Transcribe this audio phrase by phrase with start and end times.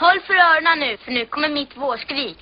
[0.00, 2.38] Håll för öronen nu, för nu kommer mitt vårskrik.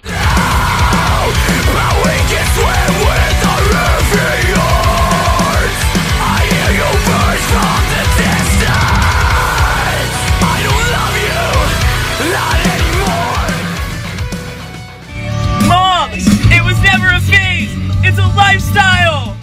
[15.68, 16.26] Moms!
[16.52, 17.72] It was never a phase!
[18.04, 19.35] It's a lifestyle!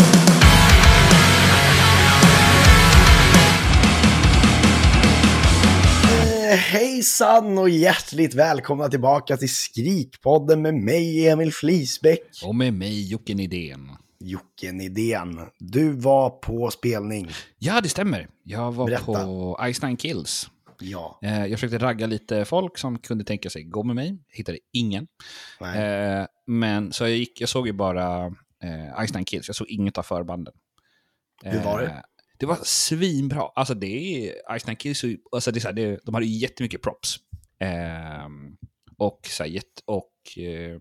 [6.73, 12.21] Hejsan och hjärtligt välkomna tillbaka till Skrikpodden med mig Emil Flisbäck.
[12.45, 13.91] Och med mig Jocke Nidén.
[14.19, 17.29] Jocke Nidén, du var på spelning.
[17.57, 18.27] Ja, det stämmer.
[18.43, 19.03] Jag var Berätta.
[19.05, 20.49] på Ice Nine Kills.
[20.79, 24.17] Ja, Eh, jag försökte ragga lite folk som kunde tänka sig gå med mig.
[24.29, 25.07] Hittade ingen.
[25.61, 25.79] nej.
[25.83, 28.25] Eh, men så jag, gick, jag såg ju bara
[28.63, 29.47] eh, Ice Nine Kills.
[29.47, 30.53] Jag såg inget av förbanden.
[31.43, 32.03] Hur var det?
[32.43, 33.41] Det var svinbra.
[33.55, 36.37] Alltså det är Ice Nine Kills, alltså det är så här, det, de hade ju
[36.37, 37.15] jättemycket props.
[37.59, 38.27] Eh,
[38.97, 40.77] och så här, jätte, och eh,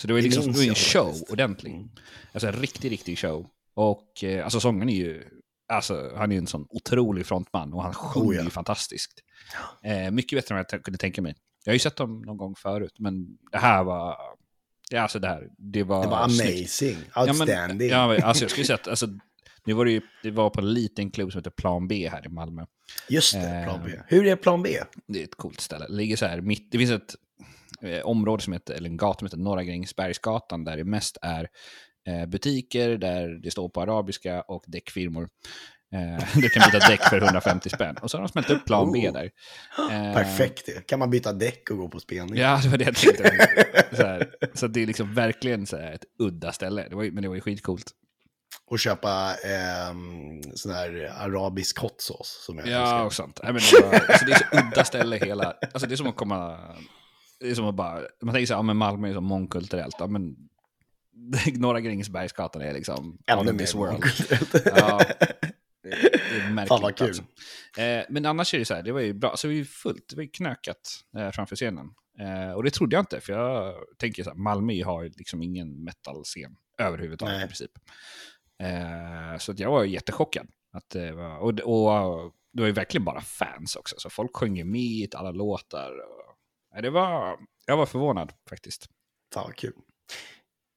[0.00, 1.30] så det var liksom det var en show faktiskt.
[1.32, 1.74] ordentlig.
[1.74, 1.88] Mm.
[2.32, 3.46] Alltså en riktig, riktig show.
[3.74, 5.24] Och eh, alltså sången är ju,
[5.72, 8.42] alltså han är ju en sån otrolig frontman och han sjunger Oh, ja.
[8.44, 9.12] ju fantastiskt.
[9.84, 11.34] Eh, mycket bättre än vad jag kunde tänka mig.
[11.64, 14.16] Jag har ju sett dem någon gång förut, men det här var,
[14.90, 16.58] ja alltså det här, det var Det var snyggt.
[16.58, 17.88] amazing, Ja, men, outstanding.
[17.88, 19.06] ja, men, alltså jag skulle säga att, alltså,
[19.68, 22.26] nu var det ju, det var på en liten klubb som heter Plan B här
[22.26, 22.64] i Malmö.
[23.08, 23.90] Just det, Eh, plan B.
[24.06, 24.78] Hur är plan B?
[25.06, 25.86] Det är ett coolt ställe.
[25.88, 27.14] Det ligger så här mitt, det finns ett
[27.82, 31.48] eh, område som heter, eller en gata som heter Norra Grängesbergsgatan där det mest är
[32.08, 35.28] eh, butiker där det står på arabiska och däckfirmor.
[36.34, 37.96] Du kan byta däck för 150 spänn.
[38.02, 39.12] Och så har de smält upp plan B Oh.
[39.12, 39.24] där.
[39.90, 40.86] Eh, Perfekt det.
[40.86, 42.38] Kan man byta däck och gå på spelning?
[42.40, 43.86] Ja, det var det jag tänkte.
[43.96, 44.22] så,
[44.58, 46.86] så det är liksom verkligen så här ett udda ställe.
[46.88, 47.92] Det var, men det var ju skitcoolt.
[48.70, 53.40] Och köpa ehm, sån här arabisk hot sauce som jag Ja, och sånt.
[53.42, 55.54] Nej, men det, var, alltså, det är så udda ställe hela...
[55.72, 56.58] Alltså det är som att komma...
[57.40, 58.00] Det är som att bara...
[58.22, 59.96] Man tänker så här, ja men Malmö är så mångkulturellt.
[59.98, 60.36] Ja men...
[61.60, 63.18] Norra Grängesbergsgatan är liksom...
[63.26, 64.54] Ännu mer mångkulturellt.
[64.76, 65.00] Ja,
[65.82, 65.90] det,
[66.30, 66.68] det är märkligt.
[66.68, 67.06] Fan vad kul.
[67.06, 67.22] Alltså.
[67.80, 69.30] Eh, men annars är det så här, det var ju bra.
[69.30, 70.80] Alltså, det var ju fullt, det var ju knökat
[71.18, 71.86] eh, framför scenen.
[72.20, 75.84] Eh, och det trodde jag inte, för jag tänker så här, Malmö har liksom ingen
[75.84, 77.44] metal-scen överhuvudtaget Nej.
[77.44, 77.70] i princip.
[78.62, 80.46] Eh, så att jag var jättechockad.
[80.72, 84.56] Att det var, och, och det var ju verkligen bara fans också, så folk sjöng
[84.56, 85.90] ju med alla låtar.
[86.76, 87.36] Och, det var,
[87.66, 88.86] jag var förvånad faktiskt.
[89.34, 89.72] Fan vad kul.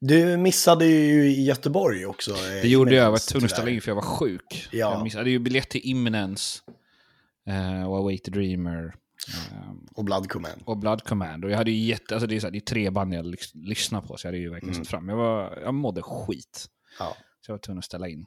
[0.01, 2.31] Du missade ju i Göteborg också.
[2.31, 4.67] eh, Det gjorde jag, jag var tvungen att ställa in för jag var sjuk.
[4.71, 4.93] Ja.
[4.93, 6.61] Jag missade ju biljett till Imminence
[7.47, 8.95] eh, och Await the Dreamer
[9.27, 10.61] eh, Och Blood Command.
[10.65, 11.45] och Blood Command.
[11.45, 13.25] Och jag hade ju jätte, alltså det är, så här, det är tre band jag
[13.25, 14.85] lys- lyssnar på, så jag hade ju verkligen Mm.
[14.85, 15.09] sett fram.
[15.09, 16.65] Jag, var, jag mådde skit,
[16.99, 17.15] Ja.
[17.41, 18.25] Så jag var tvungen att ställa in.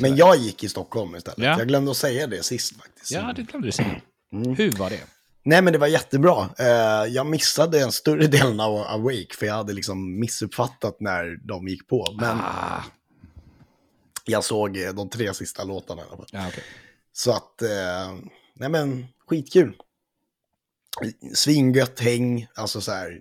[0.00, 1.38] Men jag gick i Stockholm istället.
[1.38, 1.58] Ja.
[1.58, 3.10] Jag glömde att säga det sist faktiskt.
[3.10, 4.00] Ja, det glömde du säga.
[4.32, 4.54] Mm.
[4.56, 5.00] Hur var det?
[5.42, 6.50] Nej, men det var jättebra.
[6.58, 6.66] Eh,
[7.14, 11.88] jag missade en större delen av Awake, för jag hade liksom missuppfattat när de gick
[11.88, 12.16] på.
[12.20, 12.82] Men Ah,
[14.24, 16.26] jag såg eh, de tre sista låtarna i alla fall.
[16.32, 16.64] ja, okej.
[17.12, 18.18] Så att, eh,
[18.54, 19.76] nej men, skitkul.
[21.34, 23.20] Svingött häng, alltså så här.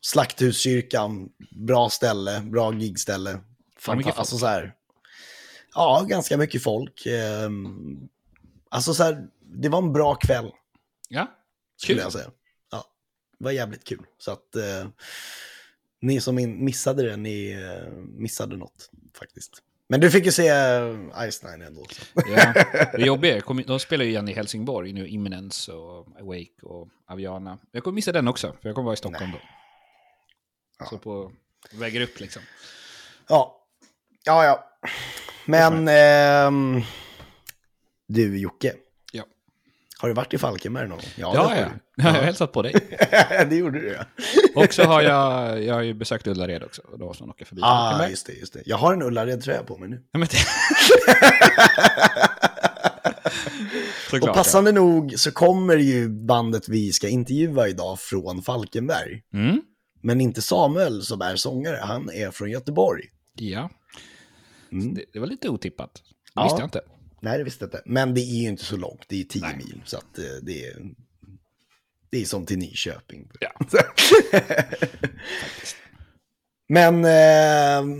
[0.00, 1.28] Slakthuskyrkan,
[1.66, 3.38] bra ställe, bra gigställe.
[3.82, 4.74] Fan, mycket Fanta- alltså så här.
[5.74, 7.06] Ja, ganska mycket folk.
[7.06, 7.50] Eh,
[8.68, 10.50] alltså så här, det var en bra kväll,
[11.08, 11.26] Ja,
[11.76, 12.02] skulle kul.
[12.02, 12.30] jag säga.
[12.70, 12.84] Ja,
[13.38, 14.06] det var jävligt kul.
[14.18, 14.86] Så att eh,
[16.00, 16.34] ni som
[16.64, 19.62] missade det, ni eh, missade något faktiskt.
[19.88, 21.86] Men du fick ju se eh, Ice Nine ändå.
[22.14, 22.52] Ja,
[22.92, 27.58] det jobbiga är, de spelar ju igen i Helsingborg nu, Imminence och Awake och Aviana.
[27.72, 29.38] Jag kommer missa den också, för jag kommer vara i Stockholm då.
[30.78, 30.86] Ja.
[30.86, 31.32] Så på,
[31.72, 32.42] väger upp liksom.
[33.28, 33.61] Ja,
[34.24, 34.64] ja, ja.
[35.44, 36.82] Men ehm,
[38.08, 38.72] du Jocke,
[39.12, 39.24] Ja,
[39.98, 41.06] har du varit i Falkenberg någon gång?
[41.16, 41.42] ja, ja.
[41.42, 41.68] har ja.
[41.96, 42.74] Jag har hälsat på dig.
[43.50, 44.04] det gjorde du ja.
[44.62, 47.82] Och så har jag, jag har ju besökt Ullared också, då som åker förbi Ah,
[47.82, 48.10] Falkenberg.
[48.10, 48.62] just det, just det.
[48.66, 50.02] Jag har en Ullared-tröja på mig nu.
[50.12, 50.28] Ja, men.
[54.10, 59.22] Såklart, Och passande nog så kommer ju bandet vi ska intervjua idag från Falkenberg.
[59.30, 59.38] ja.
[59.38, 59.60] Mm.
[60.04, 63.02] Men inte Samuel som är sångare, han är från Göteborg.
[63.34, 63.70] Ja,
[64.72, 64.94] Mm.
[64.94, 65.94] det, det var lite otippat.
[65.94, 66.00] Det
[66.34, 66.44] Ja.
[66.44, 66.80] visste jag inte.
[67.20, 67.82] Nej, det visste jag inte.
[67.86, 69.56] Men det är ju inte så långt, det är 10 Nej.
[69.56, 69.82] mil.
[69.84, 70.82] Så att eh, det är,
[72.10, 73.30] det är som till Nyköping.
[73.40, 73.52] Ja.
[76.68, 77.96] Men eh,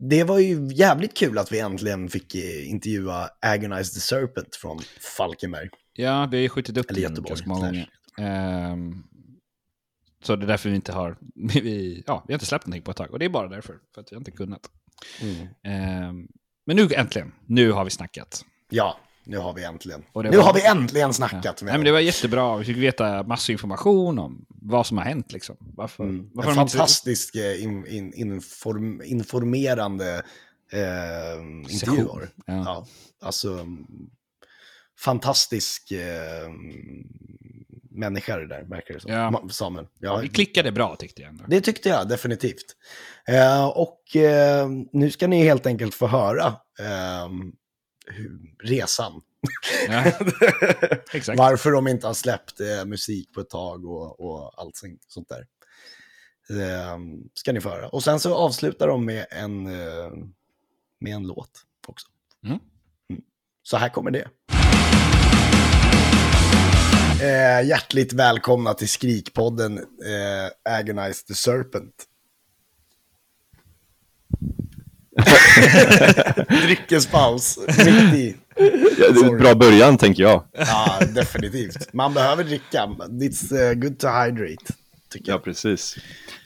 [0.00, 4.78] det var ju jävligt kul att vi äntligen fick eh, intervjua Agonize the Serpent från
[5.16, 5.68] Falkenberg.
[5.92, 7.88] Ja, vi har ju skjutit upp den ganska många gånger.
[8.18, 9.02] Ehm,
[10.22, 12.90] så det är därför vi inte har, vi, ja, vi har inte släppt någonting på
[12.90, 13.10] ett tag.
[13.10, 14.70] Och det är bara därför, för att vi har inte kunnat.
[15.22, 15.48] Mm.
[15.64, 16.28] Ehm,
[16.66, 18.44] men nu äntligen, nu har vi snackat.
[18.70, 20.00] Ja, nu har vi äntligen.
[20.14, 21.62] Nu var- har vi äntligen snackat.
[21.62, 22.56] Nej, men det var jättebra.
[22.56, 25.32] Vi fick veta massor information om vad som har hänt.
[25.32, 25.56] Liksom.
[25.60, 26.30] Varför, Mm.
[26.34, 30.22] varför En de inte- fantastisk eh, in, in, inform, informerande
[30.72, 32.28] eh, intervju var det.
[32.46, 32.54] Ja.
[32.64, 32.86] Ja,
[33.26, 33.86] alltså mm,
[34.98, 36.50] fantastisk eh,
[37.94, 39.12] människa det där, verkar det som.
[39.12, 39.44] Ja.
[39.50, 39.86] Samuel.
[39.98, 41.28] Ja, Vi klickade bra tyckte jag.
[41.28, 41.44] ändå.
[41.48, 42.76] det tyckte jag definitivt.
[43.28, 46.46] Eh, och eh, nu ska ni helt enkelt få höra
[46.78, 47.28] eh,
[48.06, 49.22] hur, resan.
[49.88, 50.04] Ja,
[51.12, 51.38] exakt.
[51.38, 55.46] Varför de inte har släppt eh, musik på ett tag och, och allt sånt där.
[56.50, 56.98] Eh,
[57.34, 57.88] ska ni få höra.
[57.88, 60.12] Och sen så avslutar de med en, eh,
[61.00, 61.50] med en låt
[61.88, 62.06] också.
[62.44, 62.58] Mm.
[63.62, 64.28] Så här kommer det.
[67.20, 71.94] Eh, hjärtligt välkomna till Skrikpodden eh, Agonize the Serpent.
[76.62, 78.36] Dryckespaus, mitt i.
[78.56, 80.44] Ja, det är en bra början, tänker jag.
[80.52, 81.92] Ja, definitivt.
[81.92, 82.84] Man behöver dricka.
[83.08, 84.64] It's uh, good to hydrate,
[85.10, 85.44] tycker Ja, jag.
[85.44, 85.96] precis.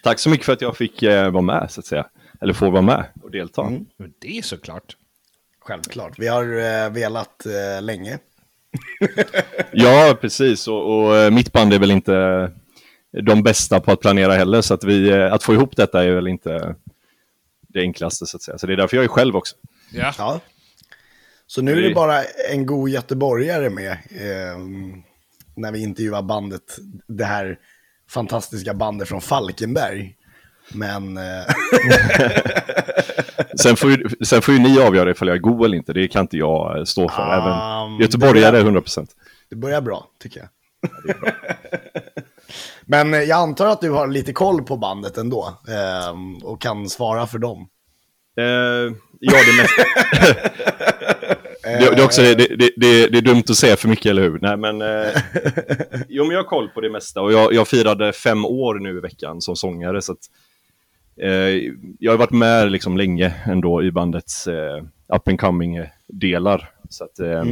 [0.03, 2.07] Tack så mycket för att jag fick eh, vara med, så att säga.
[2.41, 3.63] Eller få vara med och delta.
[3.63, 3.87] Mm.
[4.21, 4.97] Det är såklart.
[5.61, 6.19] Självklart.
[6.19, 8.19] Vi har uh, velat uh, länge.
[9.73, 10.69] Ja, precis.
[10.69, 12.51] Och, och eh, mitt band är väl inte
[13.23, 16.11] de bästa på att planera heller, så att, vi, eh, att få ihop detta är
[16.11, 16.75] väl inte
[17.69, 18.59] det enklaste, så att säga.
[18.59, 19.57] Så det är därför jag är själv också.
[19.93, 20.15] Ja.
[20.19, 20.41] Ja.
[21.47, 24.59] Så nu är det bara en god göteborgare med eh,
[25.57, 27.59] när vi intervjuar bandet, det här
[28.11, 30.15] fantastiska bandet från Falkenberg.
[30.73, 31.23] Men eh,
[33.61, 35.93] Sen får, ju, sen får ju ni avgöra ifall jag är god eller inte.
[35.93, 37.23] Det kan inte jag eh, stå för.
[37.23, 39.11] Ah, Även göteborgare det- är 100 procent.
[39.51, 40.49] det börjar bra, tycker jag.
[42.87, 46.15] Men eh, jag antar att du har lite koll på bandet ändå eh,
[46.47, 47.69] och kan svara för dem.
[48.39, 48.45] Eh,
[49.21, 49.83] ja, det mesta.
[51.79, 54.39] det, det, också, det, det, det, är dumt att säga för mycket, eller hur?
[54.43, 55.09] Nej, men, eh,
[56.09, 57.21] jo, men jag har koll på det mesta.
[57.21, 60.03] Och jag, jag firade fem år nu i veckan som sångare.
[60.03, 60.19] Så att,
[61.99, 64.77] jag har varit med liksom länge ändå i bandets eh,
[65.17, 66.71] up and coming-delar.
[66.89, 67.45] Så att, eh,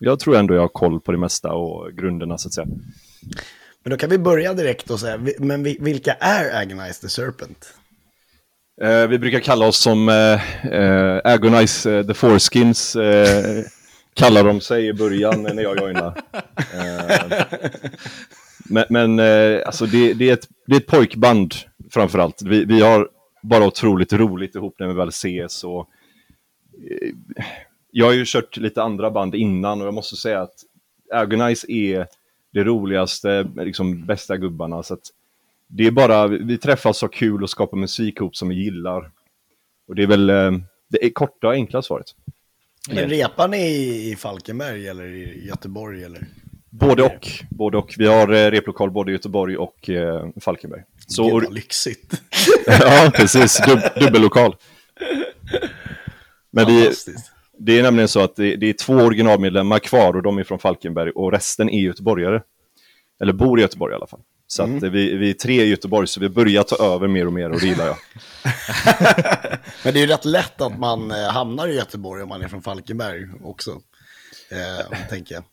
[0.00, 2.66] jag tror ändå jag har koll på det mesta och grunderna, så att säga.
[3.84, 7.74] Men då kan vi börja direkt och säga, men vi- vilka är Agonize the Serpent?
[8.82, 13.64] Eh, vi brukar kalla oss som eh, eh, Agonize eh, the Foreskins, eh,
[14.14, 16.14] kallar de sig i början när jag joinade.
[16.56, 17.42] Eh,
[18.64, 21.54] men men eh, alltså det, det, är ett, det är ett pojkband
[21.90, 22.42] framför allt.
[22.42, 23.08] Vi, vi har
[23.42, 25.64] bara otroligt roligt ihop när vi väl ses.
[25.64, 25.88] Och,
[26.90, 27.10] eh,
[27.90, 30.54] jag har ju kört lite andra band innan och jag måste säga att
[31.12, 32.06] Agonize är
[32.52, 34.82] det roligaste, liksom bästa gubbarna.
[34.82, 34.96] Så
[35.66, 39.10] det är bara, vi träffas och kul och skapar musik ihop som vi gillar.
[39.88, 40.52] Och det är väl eh,
[40.88, 42.06] det är korta och enkla svaret.
[42.90, 43.66] Men repar ni
[44.10, 46.04] i, Falkenberg eller i Göteborg?
[46.04, 46.26] Eller?
[46.70, 47.28] Både och.
[47.50, 47.94] Både och.
[47.98, 49.90] Vi har eh, replokal både i Göteborg och
[50.40, 50.82] Falkenberg.
[51.06, 52.22] Så, Gud vad lyxigt.
[52.66, 53.60] ja, precis.
[53.66, 54.56] Dub, dubbellokal.
[56.50, 56.92] Men vi,
[57.58, 60.58] det är nämligen så att det, det är två originalmedlemmar kvar och de är från
[60.58, 62.42] Falkenberg och resten är göteborgare.
[63.20, 64.20] Eller bor i Göteborg i alla fall.
[64.46, 67.26] Så att eh, vi, vi är tre i Göteborg så vi börjar ta över mer
[67.26, 67.96] och mer och det gillar jag.
[69.84, 72.48] Men det är ju rätt lätt att man eh, hamnar i Göteborg om man är
[72.48, 73.70] från Falkenberg också.
[74.50, 75.44] Eh, tänker jag.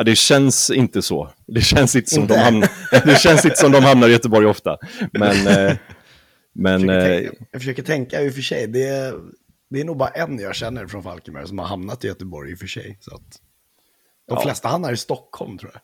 [0.00, 1.30] Ja, det känns inte så.
[1.46, 2.34] Det känns inte som, Inte?
[2.34, 2.68] De, hamnar,
[3.06, 4.76] det känns inte som de hamnar i Göteborg ofta.
[5.12, 5.76] Men, eh,
[6.52, 8.66] men Jag försöker, eh, tänka, jag försöker tänka i och för sig.
[8.66, 9.14] Det är,
[9.70, 12.54] det är nog bara en jag känner från Falkenberg som har hamnat i Göteborg i
[12.54, 12.98] och för sig.
[13.00, 13.20] Så att
[14.28, 14.42] de Ja.
[14.42, 15.80] flesta hamnar i Stockholm tror jag.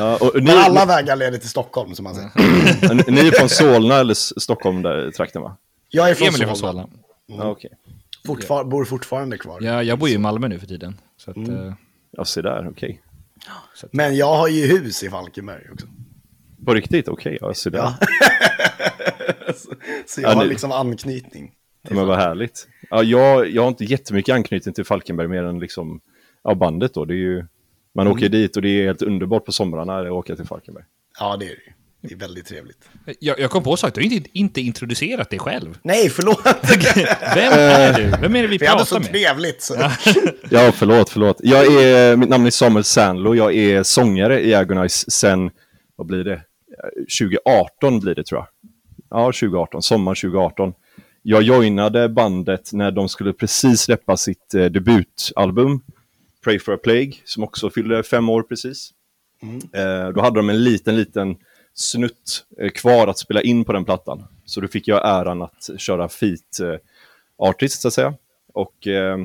[0.00, 2.30] ja, och ni, Men alla vägar leder till Stockholm som man säger.
[2.94, 5.56] ni, ni är från Solna eller Stockholm där trakten va?
[5.88, 6.82] Jag är från Emil är från Solna.
[6.82, 7.44] Solna.
[7.44, 7.70] Ja, okej.
[8.26, 9.58] Fortfar- bor fortfarande kvar.
[9.62, 11.00] Ja, jag bor ju i Malmö nu för tiden.
[11.16, 11.72] Så att, eh,
[12.10, 13.02] Ja, se där, okej.
[13.92, 15.86] Men jag har ju hus i Falkenberg också.
[16.64, 17.78] På riktigt, okej, ja, se där.
[17.78, 17.94] Ja.
[20.06, 21.52] så, jag Ja, har liksom anknytning.
[21.82, 22.68] Ja, men vad härligt.
[22.90, 26.00] Ja, jag, jag har inte jättemycket anknytning till Falkenberg mer än liksom,
[26.44, 27.04] ja, bandet då.
[27.04, 27.46] Det är ju,
[27.94, 30.84] man åker dit och det är helt underbart på somrarna att åka till Falkenberg.
[31.18, 31.72] Ja, det är det ju.
[32.02, 32.88] Det är väldigt trevligt.
[33.20, 35.78] jag, jag kom på en sak, du har inte, inte introducerat dig själv.
[35.82, 36.40] Nej, förlåt.
[37.34, 38.04] Vem är du?
[38.22, 39.20] Vem är det vi Vi hade så pratar med?
[39.22, 39.62] trevligt.
[39.62, 39.74] Så.
[40.50, 41.36] Ja, förlåt, förlåt.
[41.42, 45.50] Jag är, mitt namn är Samuel Sandlo, jag är sångare i Agonize sen,
[45.96, 46.42] vad blir det?
[47.20, 48.46] 2018 blir det tror jag.
[49.10, 50.72] Ja, 2018, sommar 2018.
[51.22, 55.80] Jag joinade bandet när de skulle precis släppa sitt eh, debutalbum,
[56.44, 58.90] Pray for a Plague, som också fyllde fem år precis.
[59.72, 61.36] Eh, då hade de en liten, liten
[61.74, 64.24] snutt eh, kvar att spela in på den plattan.
[64.44, 66.76] Så då fick jag äran att köra feat eh,
[67.36, 68.14] artist, så att säga.
[68.52, 69.18] Och eh,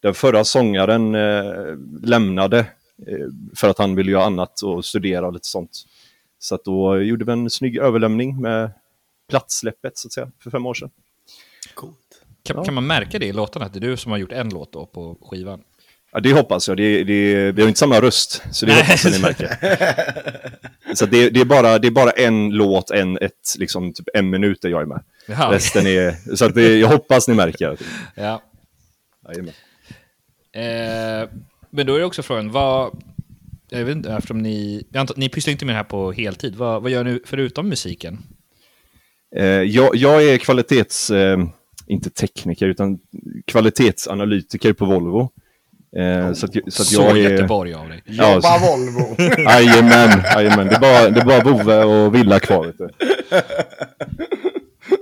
[0.00, 2.58] den förra sångaren eh, lämnade
[3.06, 5.84] eh, för att han ville göra annat och studera och lite sånt.
[6.38, 8.70] Så att då gjorde vi en snygg överlämning med
[9.28, 10.90] platssläppet så att säga, för fem år sedan.
[11.74, 12.22] Coolt.
[12.42, 14.48] Kan, kan man märka det i låtarna, att det är du som har gjort en
[14.48, 15.62] låt då på skivan?
[16.12, 16.76] Ja, det hoppas jag.
[16.76, 18.82] Det, det, vi har inte samma röst, så det Nej.
[18.82, 19.56] hoppas jag ni märker.
[20.94, 24.30] Så det, det, är bara, det är bara en låt, en, ett, liksom, typ en
[24.30, 25.02] minut där jag är med.
[25.26, 26.36] Jaha, Resten är...
[26.36, 27.76] Så att det, jag hoppas ni märker.
[28.14, 28.42] Ja.
[29.28, 29.52] Jajamän.
[30.52, 31.28] Eh,
[31.70, 33.02] men då är det också frågan, vad...
[33.70, 34.86] Jag vet inte, eftersom ni...
[34.94, 36.56] Antar, ni pysslar inte med det här på heltid.
[36.56, 38.18] Vad, vad gör ni förutom musiken?
[39.36, 41.10] Eh, jag, jag är kvalitets...
[41.10, 41.38] Eh,
[41.86, 42.98] inte tekniker, utan
[43.46, 45.30] kvalitetsanalytiker på Volvo.
[45.96, 47.30] Eh, så att, så att Så jag är...
[47.30, 48.02] Göteborg av dig.
[48.04, 49.16] Ja, Jobba Volvo.
[49.42, 50.66] Jajamän, jajamän.
[50.68, 52.66] Det är bara, det är bara Bove och Villa kvar.
[52.66, 52.88] Vet du.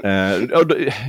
[0.04, 0.48] Eh,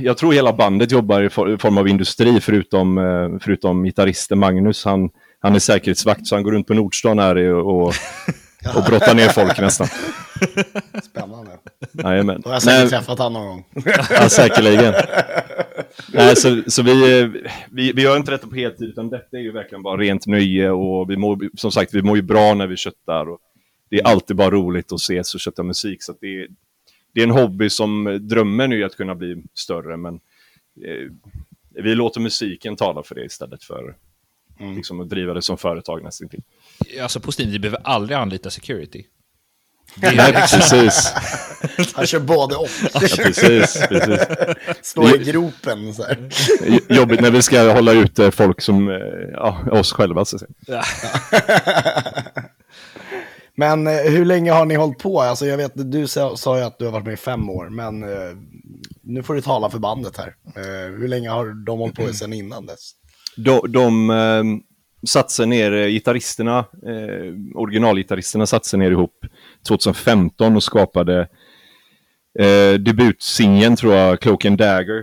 [0.02, 4.38] jag tror hela bandet jobbar i for- i form av industri förutom, eh, förutom gitarristen
[4.38, 4.84] Magnus.
[4.84, 7.86] Han, han är säkerhetsvakt så han går runt på Nordstan här och,
[8.74, 9.86] och brottar ner folk nästan.
[11.10, 11.50] Spännande.
[12.04, 12.40] Jajamän.
[12.40, 13.64] Då har jag säkert Nej, träffat honom någon gång.
[14.10, 14.94] ja, säkerligen.
[16.12, 17.28] Nej, så så vi, eh,
[17.70, 20.70] vi, vi gör inte detta på heltid, utan detta är ju verkligen bara rent nöje
[20.70, 23.28] och vi mår, som sagt, vi mår ju bra när vi köttar.
[23.28, 23.38] Och
[23.90, 26.48] det är alltid bara roligt att ses och kötta musik, så det, är-
[27.14, 30.14] det är en hobby som drömmen är att kunna bli större, men
[30.84, 31.10] eh,
[31.82, 33.94] vi låter musiken tala för det istället för
[34.76, 36.42] liksom, att driva det som företag nästan till.
[37.02, 39.04] Alltså positivt, ni behöver aldrig anlita security.
[39.94, 41.12] Nej, precis.
[41.94, 42.68] Han kör både och.
[42.94, 44.28] Ja, precis, precis.
[44.82, 46.28] Står i gropen så här.
[46.88, 48.96] Jobbigt när vi ska hålla ute folk som, eh,
[49.32, 50.24] ja, oss själva.
[50.24, 50.82] Så att säga.
[53.56, 55.20] Men eh, hur länge har ni hållit på?
[55.20, 57.68] Alltså jag vet, du sa, sa ju att du har varit med i fem år,
[57.68, 58.36] men eh,
[59.02, 60.34] nu får du tala för bandet här.
[60.98, 62.90] Hur länge har de hållit på sedan innan dess?
[63.36, 64.10] De, de
[65.06, 69.24] satte sig ner, eh, gitarristerna, eh, originalgitarristerna satte sig ner ihop
[69.68, 71.28] 2015 och skapade
[72.38, 74.98] eh, debutsingeln tror jag, Cloak and Dagger.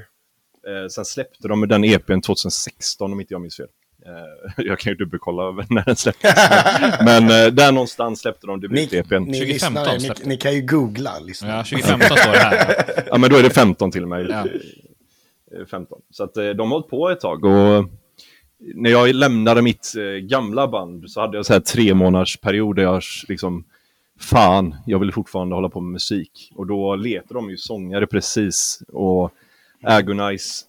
[0.67, 3.67] Eh, sen släppte de den EPn 2016 om inte jag minns fel.
[4.05, 6.33] Eh, jag kan ju dubbelkolla när den släpptes.
[7.05, 9.23] men eh, där någonstans släppte de Ni, debut-EPn.
[9.23, 10.27] ni 2015 lyssnare, ni, släppte.
[10.29, 11.19] ni kan ju googla.
[11.19, 11.49] Lyssna.
[11.49, 12.85] Ja, 2015 står det här.
[13.09, 14.27] Ja, men då är det 15 till och med.
[14.29, 14.47] Ja.
[15.59, 15.99] Eh, 15.
[16.11, 17.45] Så att eh, de har hållit på ett tag.
[17.45, 17.85] Och
[18.73, 22.75] när jag lämnade mitt eh, gamla band så hade jag så här tre månaders period
[22.75, 23.63] där jag liksom,
[24.19, 26.51] fan, jag vill fortfarande hålla på med musik.
[26.55, 28.81] Och då letade de ju sångare precis.
[28.87, 29.31] Och
[29.83, 30.65] Agonize,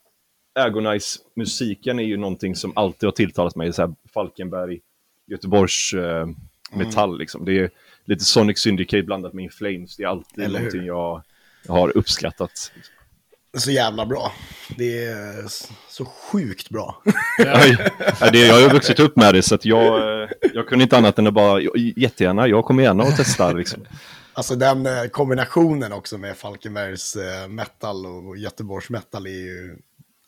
[0.54, 3.72] Agonize musiken är ju någonting som alltid har tilltalat mig.
[3.72, 4.80] Så här Falkenberg,
[5.26, 6.26] Göteborgs eh,
[6.72, 7.44] metall liksom.
[7.44, 7.70] Det är
[8.04, 9.96] lite Sonic Syndicate blandat med In Flames.
[9.96, 11.22] Det är alltid någonting jag
[11.68, 12.72] har uppskattat.
[13.58, 14.32] Så jävla bra.
[14.76, 15.44] Det är
[15.88, 17.02] så sjukt bra.
[18.20, 20.82] Ja, det, jag har ju vuxit upp med det så att jag, eh, jag kunde
[20.82, 21.60] inte annat än att bara,
[21.96, 23.84] jättegärna, jag kommer gärna och testa liksom.
[24.32, 29.76] Alltså den eh, kombinationen också med Falkenbergs eh, metal och Göteborgs metal är ju...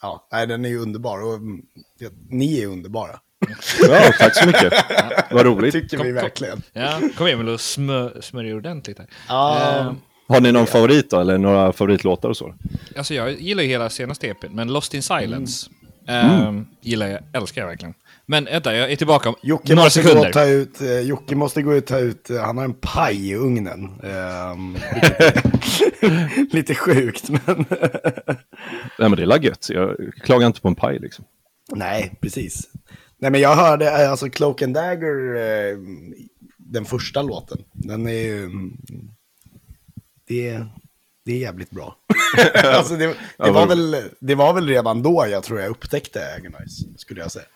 [0.03, 1.23] Ja, nej, den är ju underbar.
[1.23, 1.63] Och mm,
[1.99, 3.21] ja, ni är underbara.
[3.89, 4.73] Ja, tack så mycket.
[5.31, 5.73] Vad roligt.
[5.73, 6.23] Tycker Kom- vi kom.
[6.23, 6.63] verkligen.
[6.73, 9.07] Ja, kom Emil och smör, smörja ordentligt här.
[9.29, 9.93] Ja, Eh,
[10.29, 12.55] Har ni någon favorit då, eller några favoritlåtar och så?
[12.97, 15.71] Alltså jag gillar ju hela senaste EPn, men Lost in Silence
[16.09, 16.47] Mm.
[16.47, 17.95] ehm, gillar jag, älskar jag verkligen.
[18.27, 20.29] Men vänta, jag är tillbaka om Jocke några måste, gå sekunder.
[20.29, 23.31] och ta ut, eh, Jocke måste gå och ta ut, eh, han har en paj
[23.31, 24.01] i ugnen.
[24.03, 24.77] Ehm,
[26.53, 27.65] lite sjukt, men...
[28.99, 31.25] Nej men det är gött, jag klagar inte på en paj liksom.
[31.73, 32.69] Nej, precis.
[33.19, 35.77] Nej, men jag hörde eh, alltså Cloak and Dagger, eh,
[36.57, 37.59] den första låten.
[37.73, 38.45] Den är ju...
[38.45, 38.73] mm,
[40.29, 40.67] Det är,
[41.25, 41.97] det är jävligt bra.
[42.65, 46.21] alltså det, det, Ja, var väl, det var väl redan då jag tror jag upptäckte
[46.37, 47.47] Agonize, skulle jag säga.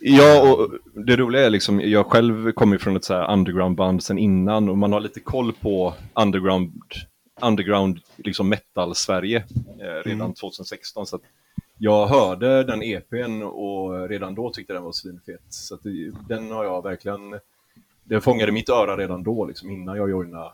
[0.00, 0.70] Ja, och
[1.06, 4.78] det roliga är liksom, jag själv kommer från ett så här undergroundband sen innan och
[4.78, 6.72] man har lite koll på underground,
[7.42, 9.44] underground liksom metal-Sverige
[9.80, 11.06] eh, redan 2016.
[11.06, 11.18] Så
[11.78, 15.40] jag hörde den EPn och redan då tyckte den var svinfet.
[15.48, 17.38] Så det, den har jag verkligen,
[18.04, 20.50] den fångade mitt öra redan då, liksom, innan jag joinade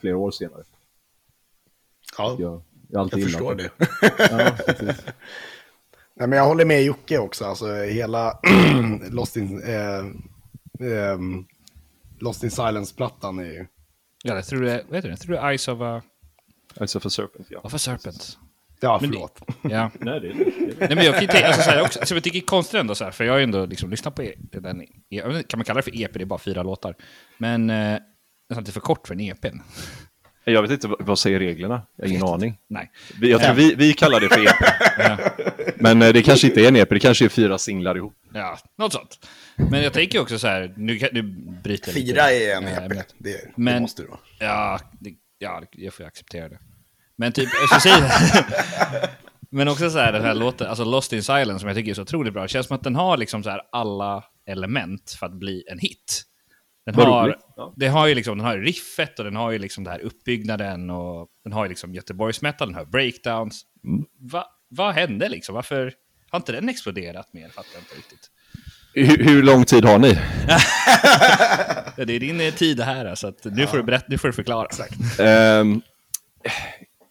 [0.00, 0.62] flera år senare.
[2.18, 3.70] Ja, Jag, jag, jag förstår det.
[4.18, 5.04] Ja, precis.
[6.16, 7.44] Nej, men jag håller med Jocke också.
[7.44, 8.38] Alltså, hela
[9.10, 9.98] Lost in, eh,
[10.90, 11.44] ehm,
[12.20, 13.66] Lost in Silence-plattan är ju...
[14.24, 15.12] Ja, jag tror det, vad heter det?
[15.12, 16.02] Jag tror det är Eyes of a,
[16.80, 17.60] Alltså för Serpent, ja.
[17.62, 18.38] of a Serpent.
[18.80, 19.40] Ja, Men det- förlåt.
[19.62, 19.90] Ja.
[20.00, 20.74] Nej, det är det.
[20.78, 22.80] Nej, men jag kan tänka, alltså, så här, också, så jag tycker det är konstigt
[22.80, 25.58] ändå, så här, för jag har ju ändå liksom lyssnat på e- den, e- kan
[25.58, 26.94] man kalla det för EP, det är bara fyra låtar.
[27.38, 27.98] Men eh,
[28.48, 29.44] nästan lite för kort för en EP.
[30.44, 31.82] Jag vet inte, vad säger reglerna?
[31.96, 32.58] Jag har ingen aning.
[32.68, 32.90] Nej.
[33.20, 34.56] Vi, jag tror vi, vi kallar det för EP.
[34.98, 35.18] Ja.
[35.76, 38.14] Men eh, det kanske inte är en EP, det kanske är fyra singlar ihop.
[38.34, 39.26] Ja, något sånt.
[39.56, 41.22] Men jag tänker också så här, nu, nu
[41.62, 42.12] bryter jag lite.
[42.14, 42.92] Fyra är en EP.
[42.92, 43.14] vet.
[43.18, 44.18] Det, det Men- måste det vara.
[44.38, 46.58] Ja, det, ja, jag får acceptera det.
[47.16, 48.10] Men typ, jag ska säga
[49.50, 51.94] Men också så här, den här låten, alltså Lost in Silence som jag tycker är
[51.94, 52.42] så otroligt bra.
[52.42, 55.78] Det känns som att den har liksom så här alla element för att bli en
[55.78, 56.22] hit.
[56.86, 57.38] Den Vad har.
[57.56, 57.74] Ja.
[57.76, 60.90] det har ju liksom, den har riffet och den har ju liksom det här uppbyggnaden
[60.90, 63.62] och den har ju liksom Göteborgsmetal, den har breakdowns.
[63.84, 64.04] Mm.
[64.20, 65.54] Va, vad hände liksom?
[65.54, 65.92] Varför
[66.30, 67.48] har inte den exploderat mer?
[67.48, 68.30] Fattar jag inte riktigt.
[68.94, 70.18] Hur, hur lång tid har ni?
[71.96, 74.28] Ja, det är din eh, tid här, så att nu, får du berätta, nu får
[74.28, 74.68] du förklara.
[75.18, 75.80] Ehm,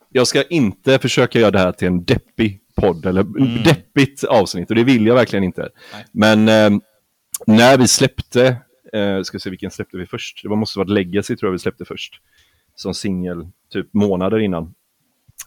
[0.10, 3.24] jag ska inte försöka göra det här till en deppig podd eller
[3.64, 5.70] deppigt avsnitt och det vill jag verkligen inte.
[5.94, 6.06] Nej.
[6.12, 6.82] Men ehm,
[7.48, 8.58] när vi släppte,
[8.96, 10.44] uh, ska se vilken släppte vi först?
[10.44, 12.22] Det måste varit Legacy tror jag vi släppte först.
[12.76, 14.74] Som singel, typ månader innan.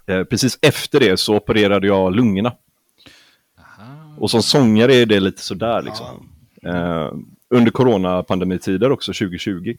[0.06, 2.52] Eh, precis efter det så opererade jag lungorna.
[4.18, 6.28] Och som sångare är det lite sådär liksom.
[6.62, 7.12] Eh,
[7.50, 9.76] under coronapandemitiden också, 2020.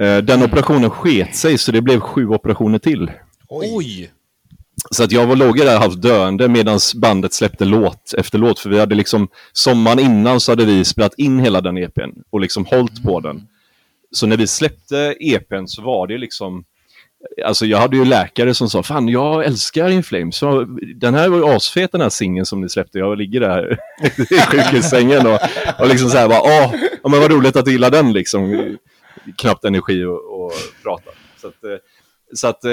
[0.00, 3.10] Eh, den operationen sket sig så det blev sju operationer till.
[3.48, 4.10] Oj.
[4.90, 8.58] Så att jag var låg där halvt döende medan bandet släppte låt efter låt.
[8.58, 12.40] För vi hade liksom, sommaren innan så hade vi spelat in hela den EPn och
[12.40, 13.46] liksom hållit på den.
[14.10, 16.64] Så när vi släppte EPn så var det liksom,
[17.44, 20.40] alltså jag hade ju läkare som sa, fan jag älskar In Flames.
[20.96, 22.98] Den här var ju asfet den här singeln som ni släppte.
[22.98, 23.78] Jag ligger där
[24.18, 25.38] i sjukhussängen och,
[25.78, 28.76] och liksom så här bara, åh, ja, men vad roligt att du gillar den liksom.
[29.38, 31.10] Knappt energi och, och prata.
[31.40, 31.76] Så att, eh,
[32.34, 32.70] så att eh,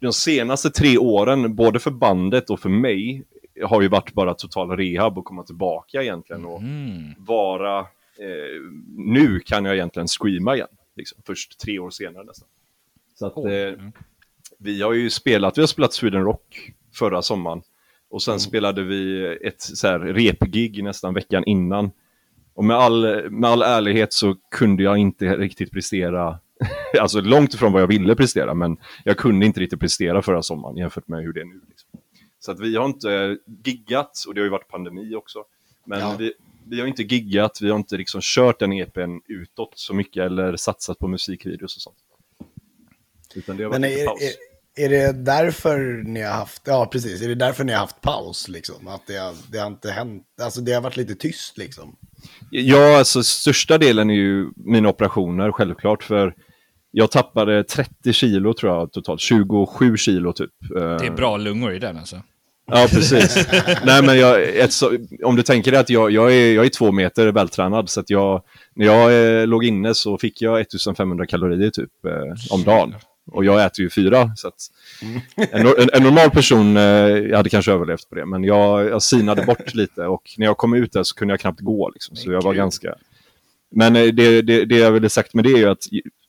[0.00, 3.22] de senaste tre åren, både för bandet och för mig,
[3.62, 7.14] har ju varit bara total rehab och komma tillbaka egentligen och Mm.
[7.18, 7.78] vara...
[8.18, 8.62] Eh,
[8.96, 12.48] nu kan jag egentligen screama igen, liksom, först tre år senare nästan.
[13.14, 13.84] Så att eh,
[14.58, 17.62] vi har ju spelat, vi har spelat Sweden Rock förra sommaren
[18.10, 21.90] och sen spelade vi ett så här repgig nästan veckan innan.
[22.54, 26.38] Och med all, med all ärlighet så kunde jag inte riktigt prestera,
[27.00, 30.76] alltså långt ifrån vad jag ville prestera, men jag kunde inte riktigt prestera förra sommaren
[30.76, 31.60] jämfört med hur det är nu.
[31.68, 31.90] Liksom.
[32.40, 35.44] Så att vi har inte giggat, och det har ju varit pandemi också,
[35.86, 36.16] men Ja.
[36.18, 36.32] vi,
[36.68, 40.56] vi har inte giggat, vi har inte liksom kört den EPn utåt så mycket eller
[40.56, 41.96] satsat på musikvideos och sånt.
[43.34, 44.20] Utan det har varit Men är, paus.
[44.22, 48.00] är, är det därför ni har haft, ja precis, är det därför ni har haft
[48.00, 48.88] paus liksom?
[48.88, 51.96] Att det har, det har inte hänt, alltså det har varit lite tyst liksom?
[52.50, 56.02] Ja, alltså största delen är ju mina operationer, självklart.
[56.02, 56.34] För
[56.98, 60.50] jag tappade 30 kilo tror jag totalt, 27 kilo typ.
[60.68, 62.22] Det är bra lungor i den alltså.
[62.66, 63.48] Ja, precis.
[63.84, 66.70] Nej, men jag, ett, så, om du tänker dig att jag, jag, är, jag är
[66.70, 68.42] två meter vältränad, så att jag,
[68.74, 72.94] när jag eh, låg inne så fick jag 1500 kalorier typ eh, om dagen.
[73.32, 74.60] Och jag äter ju fyra, så att
[75.36, 78.26] en, en, en normal person eh, hade kanske överlevt på det.
[78.26, 81.40] Men jag, jag sinade bort lite och när jag kom ut där så kunde jag
[81.40, 81.90] knappt gå.
[81.90, 82.94] Liksom, så jag var ganska...
[83.70, 85.84] Men eh, det, det, det jag ville sagt med det är ju att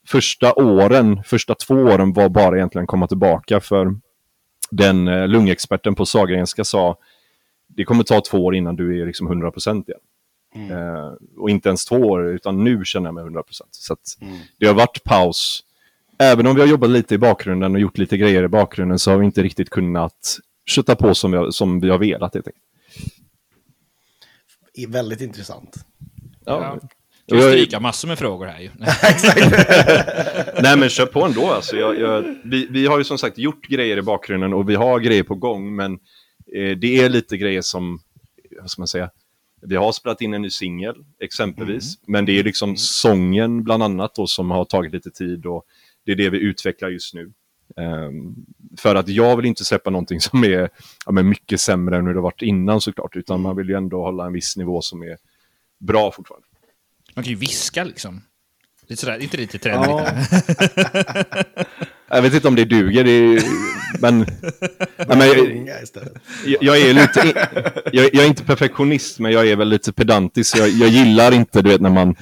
[0.08, 3.96] första åren, första två åren var bara egentligen komma tillbaka för
[4.72, 6.98] den eh, lungexperten på Sahlgrenska sa
[7.68, 10.00] det kommer ta två år innan du är liksom 100% igen.
[10.72, 13.44] Eh, och inte ens två år, utan nu känner jag mig 100%.
[13.72, 14.18] Så att
[14.60, 15.64] det har varit paus.
[16.20, 19.12] Även om vi har jobbat lite i bakgrunden och gjort lite grejer i bakgrunden så
[19.12, 22.48] har vi inte riktigt kunnat kötta på som vi har, som vi har velat helt
[22.48, 22.64] enkelt.
[24.88, 25.86] Väldigt intressant.
[26.46, 26.80] Ja.
[27.28, 28.70] Du kan Jag- stryka massor med frågor här ju.
[30.62, 31.76] Nej men kör på ändå alltså.
[31.76, 35.00] Jag, jag, vi, vi har ju som sagt gjort grejer i bakgrunden och vi har
[35.00, 35.94] grejer på gång men
[36.56, 38.00] eh, det är lite grejer som,
[38.62, 39.10] vad ska man säga,
[39.62, 44.16] vi har spelat in en ny singel exempelvis, men det är liksom sången bland annat
[44.16, 45.64] då som har tagit lite tid och
[46.06, 47.32] det är det vi utvecklar just nu.
[47.78, 48.36] Ehm,
[48.80, 50.70] för att jag vill inte släppa någonting som är
[51.06, 54.02] ja, men mycket sämre än hur det varit innan såklart, utan man vill ju ändå
[54.04, 55.18] hålla en viss nivå som är
[55.80, 56.47] bra fortfarande.
[57.18, 58.22] Man kan ju viska liksom.
[58.88, 59.90] Lite sådär, inte lite trendigt.
[59.90, 61.44] Ja.
[62.10, 63.44] Jag vet inte om det duger, det är,
[64.02, 64.18] men...
[64.98, 65.68] Nej, men jag,
[66.46, 67.50] jag, jag är lite...
[67.92, 70.58] Jag, jag är inte perfektionist, men jag är väl lite pedantisk.
[70.58, 72.16] Jag, jag gillar inte, du vet, när man...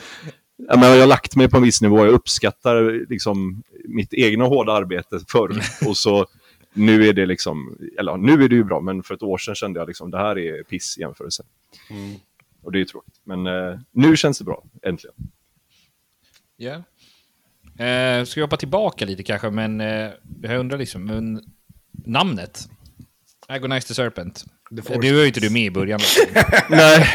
[0.58, 4.44] Ja, men jag har lagt mig på en viss nivå, jag uppskattar liksom mitt egna
[4.44, 5.62] hårda arbete förr.
[5.88, 6.26] Och så
[6.74, 7.78] nu är det liksom...
[8.00, 10.18] Eller nu är det ju bra, men för ett år sedan kände jag liksom det
[10.18, 11.44] här är piss i jämförelse.
[12.66, 13.22] Och det är ju tråkigt.
[13.24, 15.16] Men eh, nu känns det bra, äntligen.
[16.58, 16.84] Ja.
[17.86, 20.10] Eh, ska vi hoppa tillbaka lite kanske, men eh,
[20.42, 21.42] jag undrar liksom, men,
[22.06, 22.70] namnet?
[23.48, 24.46] Agonize the Serpent.
[24.70, 26.00] The Det var ju inte du med i början.
[26.70, 27.08] Nej,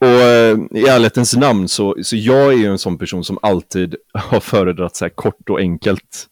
[0.00, 3.96] och eh, i ärlighetens namn så, så jag är ju en sån person som alltid
[4.12, 6.28] har föredragit så här kort och enkelt.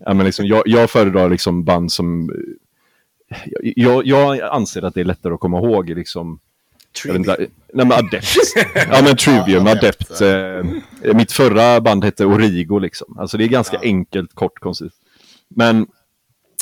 [0.00, 2.30] Ja, men liksom, jag, jag föredrar liksom band som...
[3.60, 6.40] Jag, jag anser att det är lättare att komma ihåg liksom...
[7.08, 7.36] Inte,
[7.74, 8.36] nej men Adept.
[8.74, 10.20] ja men Trivium, Ja, Adept.
[10.20, 13.18] Adept, Eh, mitt förra band hette Origo liksom.
[13.18, 14.96] Alltså det är ganska enkelt, kort, koncist.
[15.56, 15.86] Men,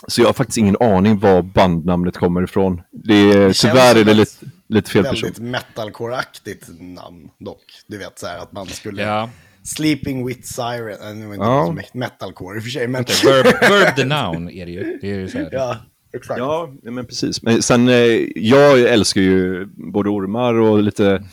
[0.09, 2.83] så jag har faktiskt ingen aning var bandnamnet kommer ifrån.
[2.93, 5.23] Det är, känns tyvärr är det lite, lite fel person.
[5.23, 7.64] Väldigt metalcore-aktigt namn dock.
[7.87, 9.03] Du vet så här att man skulle...
[9.03, 9.31] Ja.
[9.62, 11.75] Sleeping with Siren, äh, nu är inte Ja.
[11.77, 11.85] ja.
[11.95, 13.05] metalcore i och för sig, men...
[13.25, 14.99] Verb, verb the noun är det ju.
[15.01, 15.49] Det är ju så här.
[15.53, 15.77] ja,
[16.12, 16.38] exakt.
[16.38, 17.42] Ja, men precis.
[17.42, 21.25] Men sen, eh, jag älskar ju både ormar och lite,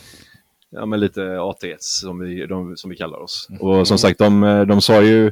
[0.70, 3.48] ja, men lite ATS som vi, de, som vi kallar oss.
[3.60, 5.26] Och som sagt, de, eh, de sa ju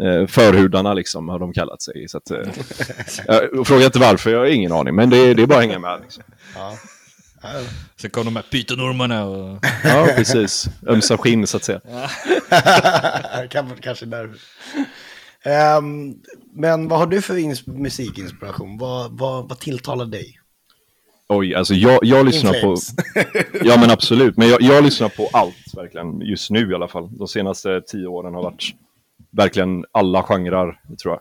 [0.00, 2.08] eh, förhudarna liksom, har de kallat sig.
[2.08, 2.30] Så att,
[3.26, 5.78] jag frågar inte varför, jag har ingen aning, men det, det är bara att hänga
[5.78, 6.00] med.
[6.00, 6.22] Liksom.
[6.54, 6.72] Ja.
[7.96, 9.64] Sen kom de här pytonormarna och...
[9.84, 10.68] Ja, precis.
[10.88, 11.80] Ömsa skinn, så att säga.
[13.50, 14.38] kan, kanske därför.
[15.44, 16.14] Ehm,
[16.54, 18.78] men vad har du för ins- musikinspiration?
[18.78, 20.38] Vad, vad, vad tilltalar dig?
[21.28, 22.76] Oj, alltså jag, jag lyssnar på...
[23.64, 24.36] Ja, men absolut.
[24.36, 26.20] Men jag, jag lyssnar på allt, verkligen.
[26.20, 27.18] Just nu i alla fall.
[27.18, 28.64] De senaste tio åren har varit
[29.30, 31.20] verkligen alla genrer, tror jag.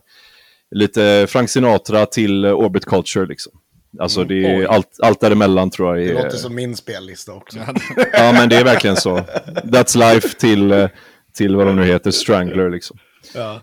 [0.79, 3.53] Lite Frank Sinatra till Orbit Culture, liksom.
[3.99, 6.23] Alltså det är allt, allt däremellan tror jag Det är...
[6.23, 7.59] låter som min spellista också.
[8.13, 9.17] Ja, men det är verkligen så.
[9.63, 10.88] That's Life till,
[11.33, 12.97] till vad de nu heter, Strangler, liksom.
[13.36, 13.62] Ja.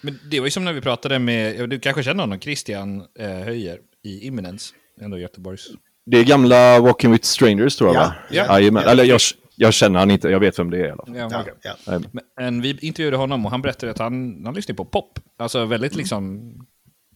[0.00, 3.02] Men det var ju som när vi pratade med, ja, du kanske känner honom, Christian
[3.18, 5.66] eh, Höjer i Imminence, ändå Göteborgs.
[6.06, 8.14] Det är gamla Walking with Strangers, tror jag, Ja, va?
[8.30, 8.44] ja.
[8.60, 8.84] Jajamän.
[8.84, 9.20] Eller jag,
[9.56, 11.16] jag känner han inte, jag vet vem det är i alla fall.
[11.16, 11.72] Ja, Ja, okej.
[11.86, 12.00] ja.
[12.36, 15.18] Men vi intervjuade honom och han berättade att han, han lyssnar på pop.
[15.38, 16.52] Alltså väldigt liksom,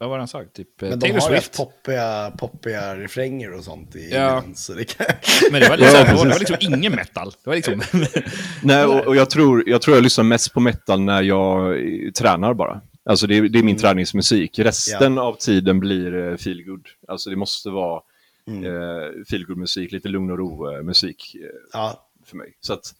[0.02, 0.44] vad var det han sa?
[0.44, 1.56] Typ eh, Men de Taylor har Swift.
[1.56, 4.42] poppiga, poppiga refränger och sånt i Ja.
[4.54, 5.06] så det kan...
[5.50, 7.30] Men det var, liksom, Ja, det var liksom ingen metal.
[7.44, 7.82] Det var liksom...
[8.62, 12.10] Nej, och, och jag, tror, jag tror jag lyssnar mest på metal när jag eh,
[12.10, 12.80] tränar bara.
[13.04, 14.58] Alltså det, är- det är min träningsmusik.
[14.58, 16.86] Resten av tiden blir uh, feelgood.
[17.08, 18.02] Alltså det måste vara
[18.48, 19.24] mm.
[19.30, 21.36] feelgood-musik, lite lugn och ro-musik
[21.72, 22.56] Ja, för mig.
[22.60, 22.94] Så att,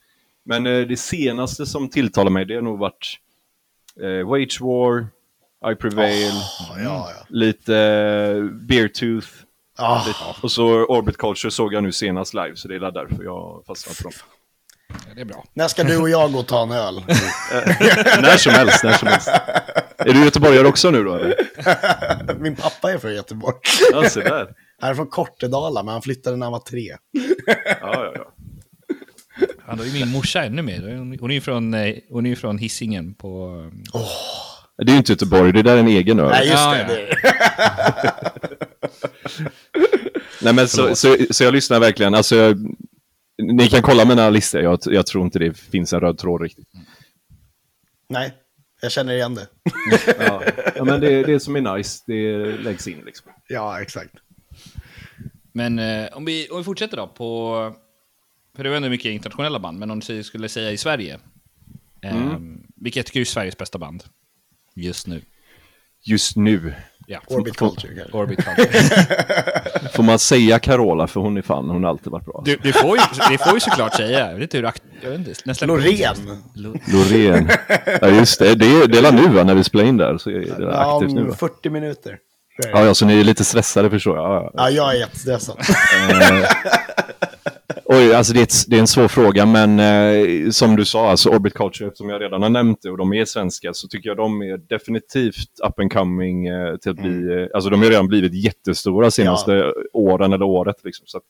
[0.44, 3.18] men eh, det senaste som tilltalar mig, det har nog varit
[4.02, 5.06] uh, Wage War,
[5.70, 6.32] I Prevail,
[6.68, 7.26] ja, ja.
[7.28, 9.28] lite uh, Beartooth.
[9.78, 10.02] Ah,
[10.42, 13.96] Och så Orbit Culture såg jag nu senast live, så det är därför jag fastnat
[13.98, 14.12] på dem.
[15.14, 15.44] det är bra.
[15.54, 16.94] när ska du och jag gå och ta en öl?
[18.22, 19.28] när som helst, när som helst.
[19.98, 21.14] Är du göteborgare också nu då?
[21.14, 21.34] Eller?
[22.38, 23.56] Min pappa är från Göteborg.
[23.92, 24.48] Ja, se där.
[24.80, 26.96] Han är från Kortedala, men han flyttade när han var tre.
[27.66, 28.32] Ja, ja, ja.
[29.66, 30.96] Han har ju min morsa ännu mer.
[30.96, 33.62] Hon- är ju från, eh, hon är ju från Hisingen på...
[34.84, 36.28] Det är ju inte Göteborg, det där är en egen ö.
[36.28, 37.16] Nej, just det.
[40.42, 42.14] Nej, men så, så, så jag lyssnar verkligen.
[42.14, 42.76] Alltså, jag,
[43.38, 46.68] ni kan kolla mina listor, jag, jag tror inte det finns en röd tråd riktigt.
[48.08, 48.32] Nej,
[48.82, 49.46] jag känner igen det.
[50.18, 50.42] Ja,
[50.76, 53.32] ja men det, det som är nice, det läggs in liksom.
[53.48, 54.14] Ja, exakt.
[55.52, 57.74] Men eh, om, vi, om vi fortsätter då på...
[58.56, 61.18] För det var ändå mycket internationella band, men om du skulle säga i Sverige.
[62.02, 62.36] Eh,
[62.76, 64.04] Vilket tycker du är Sveriges bästa band?
[64.74, 65.22] Just nu.
[66.04, 66.74] Just nu.
[67.06, 67.18] Ja.
[67.26, 68.16] Orbit Culture kanske.
[68.18, 69.88] Orbit Culture.
[69.94, 72.42] Får man säga Carola, för hon är fan, hon har alltid varit bra.
[72.44, 75.28] Du, du, får ju, du får ju såklart säga, jag vet inte hur jag vet
[75.46, 76.14] inte, Loreen.
[76.54, 77.48] Lo- Loreen.
[78.00, 78.54] Ja, just det.
[78.54, 80.96] Det är, det är nu va, när vi spelar in där, så är det Ja,
[80.96, 81.34] aktivt nu va?
[81.38, 82.18] 40 minuter.
[82.56, 82.78] Så är det.
[82.78, 84.24] Ja, ja, så ni är lite stressade förstår jag.
[84.24, 84.50] Ja, ja.
[84.54, 85.56] Ja, jag är jättestressad.
[87.94, 91.10] Oj, alltså det är, ett, det är en svår fråga, men eh, som du sa,
[91.10, 94.08] alltså Orbit Culture, som jag redan har nämnt det, och de är svenska, så tycker
[94.08, 97.88] jag de är definitivt up and coming eh, till att bli, eh, alltså de har
[97.88, 100.76] redan blivit jättestora senaste åren eller året.
[100.84, 101.20] Liksom, så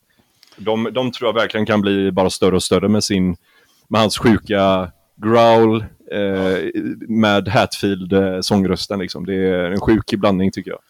[0.57, 3.37] de, de tror jag verkligen kan bli bara större och större med sin,
[3.89, 6.71] med hans sjuka growl, eh,
[7.09, 9.27] med Hatfield eh, sångrösten liksom.
[9.27, 10.81] Det är en sjuk blandning tycker jag.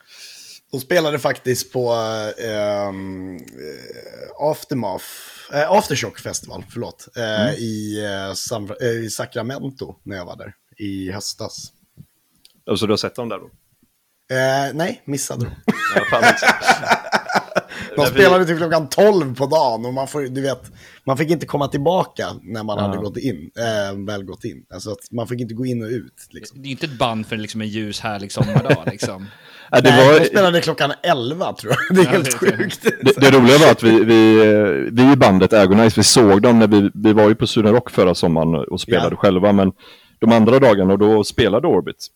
[0.72, 1.92] De spelade faktiskt på
[2.38, 2.92] eh,
[4.38, 5.04] Aftermath,
[5.52, 11.10] eh, Aftershock Festival, förlåt, eh, i, eh, eh, i Sacramento när jag var där i
[11.12, 11.72] höstas.
[12.66, 13.50] Alltså du har sett dem där då?
[14.34, 15.50] Eh, nej, missade de.
[16.10, 16.34] Ja.
[17.96, 20.72] De spelade till klockan 12 på dagen och man, får, du vet,
[21.04, 24.64] man fick inte komma tillbaka när man hade gått in, eh, väl gått in.
[24.74, 26.26] Alltså att man fick inte gå in och ut.
[26.30, 26.62] Liksom.
[26.62, 29.26] Det är inte ett band för liksom en ljus härlig sommardag liksom.
[29.70, 31.96] Ja, det Nej, var, de spelade klockan 11 tror jag.
[31.96, 32.82] Det är Ja, helt det är- sjukt.
[32.82, 36.58] Det, det roliga var att vi, vi, eh, vi i bandet Agonize, vi såg dem
[36.58, 39.16] när vi, vi var ju på Sweden Rock förra sommaren och spelade Ja.
[39.16, 39.72] själva, men
[40.20, 42.06] de andra dagarna och då spelade Orbit.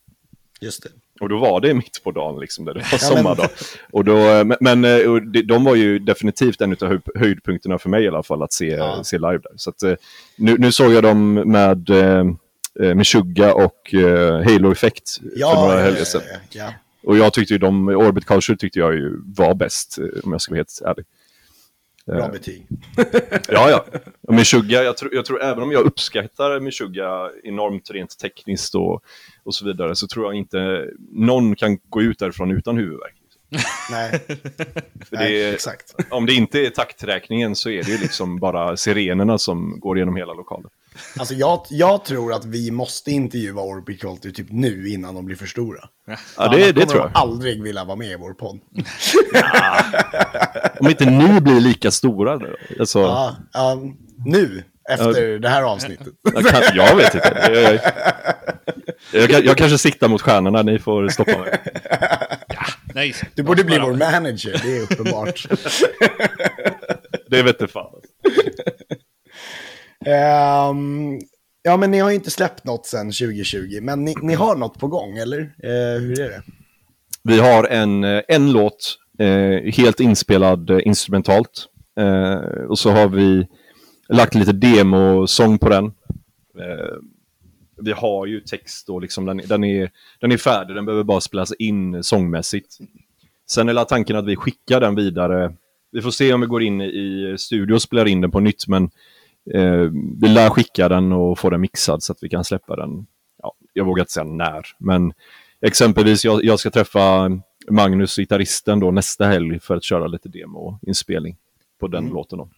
[0.60, 0.88] Just det.
[1.20, 3.48] Och då var det mitt på dagen, liksom, där det var Ja, sommardag.
[3.92, 7.88] Och då, eh, men eh, och de, var ju definitivt en av höj- höjdpunkterna för
[7.88, 9.04] mig i alla fall, att se, Ja.
[9.04, 9.52] se live där.
[9.56, 9.94] Så att, eh,
[10.36, 11.90] nu, nu såg jag dem med,
[12.94, 13.94] med Suga och
[14.44, 16.22] Halo Effect för några helger sedan.
[16.26, 16.72] ja, ja.
[17.04, 20.50] Och jag tyckte ju de, Orbit Culture tyckte jag ju var bäst, om jag ska
[20.52, 21.04] vara helt ärlig.
[22.06, 22.66] Bra betyg.
[23.48, 23.84] Ja, ja.
[24.22, 29.02] Och Meshuggah, jag tror, jag tror även om jag uppskattar Meshuggah enormt rent tekniskt och,
[29.44, 33.14] och så vidare, så tror jag inte någon kan gå ut därifrån utan huvudvärk.
[33.90, 34.20] Nej,
[35.10, 35.94] nej det är, exakt.
[36.10, 40.16] om det inte är takträkningen så är det ju liksom bara sirenerna som går genom
[40.16, 40.70] hela lokalen.
[41.18, 45.36] Alltså jag, jag tror att vi måste intervjua Orbit Culture typ nu innan de blir
[45.36, 45.80] för stora.
[46.36, 47.22] Ja, det, det kommer tror de jag.
[47.22, 48.60] aldrig vilja vara med i vår podd.
[50.80, 52.36] Om inte ni blir lika stora.
[52.38, 52.46] då.
[52.80, 53.78] Alltså, Ja, ja,
[54.26, 56.06] nu, efter det här avsnittet.
[56.34, 57.50] jag, kan, jag vet inte.
[57.52, 57.74] Jag,
[59.22, 61.58] jag, jag, jag kanske siktar mot stjärnorna, ni får stoppa mig.
[62.94, 65.46] Nej, Du borde bli vår manager, det är uppenbart.
[67.30, 67.90] Det vet inte fan.
[70.04, 71.20] Um,
[71.62, 74.78] ja, men ni har ju inte släppt något sedan 2020, men ni, ni har något
[74.78, 75.40] på gång, eller?
[75.40, 76.42] Uh, hur är det?
[77.22, 81.66] Vi har en, eh, en låt, uh, helt inspelad uh, instrumentalt.
[82.68, 83.46] Och så har vi
[84.08, 85.92] lagt lite demosång på den.
[87.82, 91.20] Vi har ju text och liksom, den, den, är, den är färdig, den behöver bara
[91.20, 92.78] spelas in sångmässigt.
[93.50, 95.52] Sen är tanken att vi skickar den vidare.
[95.92, 98.68] Vi får se om vi går in i studio och spelar in den på nytt,
[98.68, 98.90] men
[99.54, 103.06] eh, vi lär skicka den och få den mixad så att vi kan släppa den.
[103.42, 105.12] Ja, jag vågar inte säga när, men
[105.60, 107.30] exempelvis jag, jag ska träffa
[107.70, 111.36] Magnus, gitarristen, då, nästa helg för att köra lite demoinspelning
[111.80, 112.38] på den låten.
[112.38, 112.48] Då.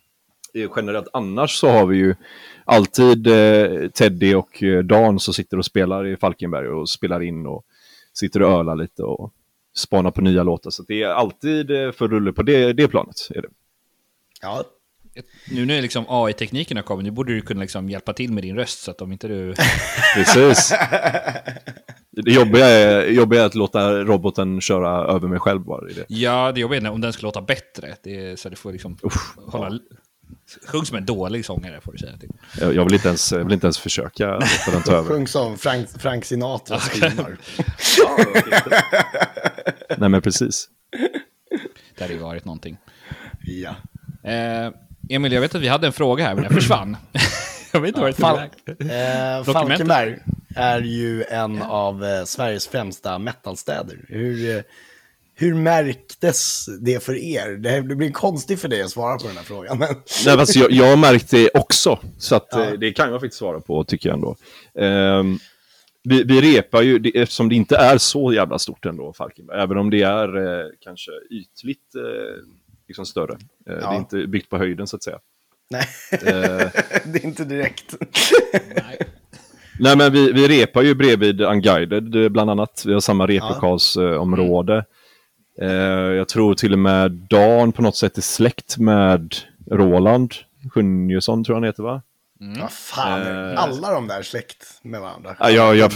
[0.54, 2.14] Eh, Generellt annars så har vi ju
[2.64, 7.46] alltid eh, Teddy och eh, Dan som sitter och spelar i Falkenberg och spelar in
[7.46, 7.64] och
[8.12, 9.32] sitter och ölar lite och
[9.76, 10.70] spanar på nya låtar.
[10.70, 13.16] Så det är alltid eh, för rulle på det, det planet.
[13.30, 13.48] Är det.
[14.42, 14.64] Ja,
[15.50, 18.56] Nu när liksom AI-tekniken har kommit, nu borde du kunna liksom hjälpa till med din
[18.56, 19.54] röst så att om inte du...
[20.14, 20.72] Precis.
[22.10, 25.90] Det jobbiga är, jobbiga är att låta roboten köra över mig själv bara.
[25.90, 26.04] i det.
[26.08, 27.96] Ja, det jobbiga är om den ska låta bättre.
[28.02, 28.98] Det är, så det får liksom
[29.46, 29.78] hålla...
[30.66, 32.30] Sjung som en dålig sångare får du säga till.
[32.60, 35.08] Jag, jag, vill inte ens, jag vill inte ens försöka låta den ta över.
[35.08, 37.38] sjung som Frank, Frank Sinatra skriver.
[39.96, 40.68] Nej men precis.
[41.96, 42.76] Det hade ju varit någonting.
[43.40, 43.74] Ja.
[44.30, 44.72] Eh,
[45.08, 46.96] Emil, jag vet att vi hade en fråga här, men den försvann.
[47.72, 48.50] jag vet inte det tog Fal väg.
[48.90, 49.44] eh.
[49.52, 50.16] Falkenberg
[50.56, 53.98] är ju en av eh, Sveriges främsta metalstäder.
[54.08, 54.62] Hur, eh,
[55.34, 57.50] hur märktes det för er?
[57.56, 59.78] Det, det blir konstigt för dig att svara på den här frågan.
[59.78, 59.88] Men...
[60.26, 62.64] Nej, alltså, jag, jag har märkt det också, så att, Ja.
[62.64, 64.36] eh, det kan jag faktiskt svara på tycker jag ändå.
[64.78, 65.38] Ehm,
[66.02, 69.78] vi, vi repar ju, det, eftersom det inte är så jävla stort ändå, Falkenberg, även
[69.78, 72.42] om det är eh, kanske ytligt eh,
[72.88, 73.32] liksom större.
[73.32, 73.92] Eh, Det Ja.
[73.92, 75.18] är inte byggt på höjden så att säga.
[75.70, 76.18] Nej, Eh,
[77.04, 77.94] det är inte direkt.
[79.80, 82.82] Nej, men vi, vi repar ju bredvid Unguided eh, bland annat.
[82.86, 84.84] Vi har samma replokalsområde.
[85.60, 85.68] Eh,
[86.16, 89.34] jag tror till och med Dan på något sätt är släkt med
[89.70, 90.34] Roland
[90.74, 92.02] Sjunjesson, tror jag han heter va?
[92.60, 93.62] Vad fan, är Eh.
[93.62, 95.36] alla de där släkt med varandra?
[95.40, 95.92] Ja, jag- jag-.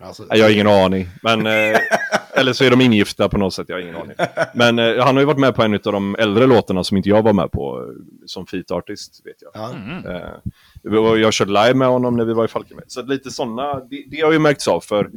[0.00, 1.08] Alltså, Jag har ingen aning.
[1.22, 1.52] Men, eh,
[2.34, 4.16] eller så är de ingifta på något sätt, jag har ingen aning.
[4.54, 7.08] Men eh, han har ju varit med på en av de äldre låtarna som inte
[7.08, 7.94] jag var med på, eh,
[8.26, 9.50] som feat artist, vet jag.
[9.54, 10.40] ja.
[10.84, 12.86] Eh, och jag körde live med honom när vi var i Falkenberg.
[12.88, 15.10] Så lite sådana, det, det har ju märkts av för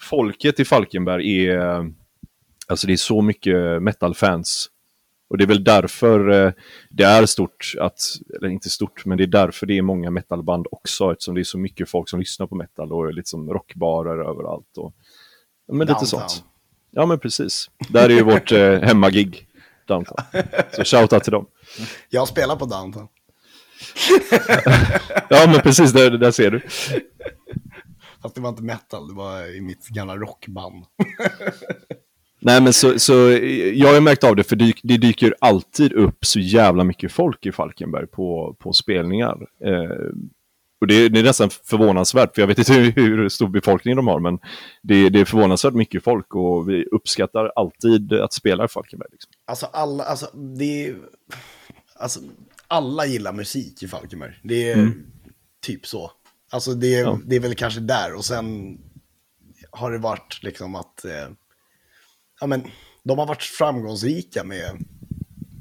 [0.00, 1.84] folket i Falkenberg är, eh,
[2.68, 4.70] alltså det är så mycket metal-fans.
[5.28, 6.52] Och det är väl därför eh,
[6.90, 7.98] det är stort, att,
[8.36, 11.44] eller inte stort, men det är därför det är många metalband också, eftersom det är
[11.44, 14.78] så mycket folk som lyssnar på metal och lite som rockbarer överallt.
[14.78, 14.94] Och,
[15.68, 16.06] men lite Downtown.
[16.06, 16.44] sånt.
[16.90, 17.70] Ja, men precis.
[17.88, 19.46] Där är ju vårt eh, hemmagig,
[19.88, 20.16] Downtown.
[20.72, 21.46] Så shoutout till dem.
[22.10, 23.08] Jag spelar på Downtown.
[25.30, 26.60] Ja, men precis, där, där ser du.
[28.22, 30.84] Fast det var inte metal, det var i mitt gamla rockband.
[32.40, 33.12] Nej, men så, så
[33.74, 37.46] jag har märkt av det, för det, det dyker alltid upp så jävla mycket folk
[37.46, 39.46] i Falkenberg på, på spelningar.
[39.64, 39.96] Eh,
[40.84, 44.20] och det, det är nästan förvånansvärt, för jag vet inte hur, stor befolkning de har,
[44.20, 44.38] men
[44.82, 49.08] det, det är förvånansvärt mycket folk och vi uppskattar alltid att spela i Falkenberg.
[49.12, 49.32] Liksom.
[49.44, 50.96] Alltså alla, alltså det är,
[51.96, 52.20] alltså
[52.68, 54.40] alla gillar musik i Falkenberg.
[54.42, 54.92] Det är
[55.62, 56.10] typ så.
[56.50, 57.18] Alltså det är, Ja.
[57.24, 58.78] det är väl kanske där och sen
[59.70, 61.28] har det varit liksom att, eh,
[62.40, 62.64] ja men
[63.02, 64.84] de har varit framgångsrika med,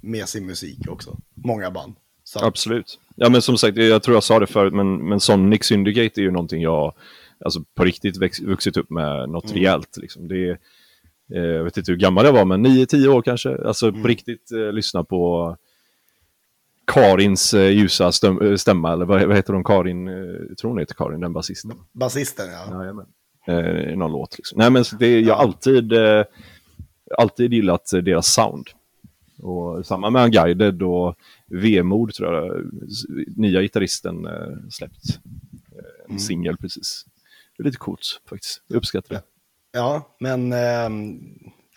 [0.02, 1.18] med sin musik också.
[1.34, 1.96] Många band.
[2.24, 3.00] Så Absolut.
[3.16, 6.24] Ja, men som sagt, jag tror jag sa det förut, men, men Sonic Syndicate är
[6.24, 6.94] ju någonting jag
[7.46, 9.56] alltså på riktigt väx, vuxit upp med något Mm.
[9.58, 9.98] rejält.
[9.98, 10.28] Liksom.
[10.28, 10.58] Det är,
[11.34, 13.58] eh, jag vet inte hur gammal jag var, men 9-10 år kanske.
[13.66, 14.02] Alltså Mm.
[14.02, 15.56] på riktigt eh, lyssna på
[16.86, 20.80] Karins eh, ljusa stäm, eh, stämma, eller vad, vad heter hon, Karin, eh, tror hon
[20.80, 21.72] heter Karin, den basisten?
[21.92, 22.80] Basisten, ja.
[22.82, 23.06] Jajamän.
[23.48, 24.58] Eh, någon låt liksom.
[24.58, 25.36] Nej men det, jag Ja.
[25.36, 26.24] har alltid, eh,
[27.18, 28.68] alltid gillat deras sound.
[29.44, 31.16] Och samma med Unguided och
[31.48, 32.72] Vemod tror jag,
[33.38, 35.20] nya gitarristen eh, släppt.
[35.72, 37.06] Eh, en singel precis.
[37.58, 39.22] Det är lite coolt faktiskt, jag uppskattar det.
[39.74, 41.20] Ja, men ehm,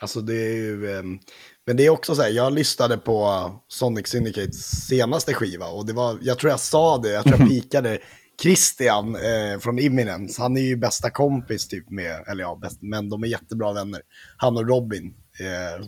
[0.01, 0.99] alltså det är ju...
[0.99, 1.19] ehm,
[1.67, 5.93] men det är också så här, jag lyssnade på Sonic Syndicates senaste skiva och det
[5.93, 7.99] var, jag tror jag sa det, jag tror jag pikade
[8.43, 13.09] Christian eh, från Imminence, han är ju bästa kompis typ med, eller ja, bäst, men
[13.09, 14.03] de är jättebra vänner.
[14.37, 15.87] Han och Robin, eh,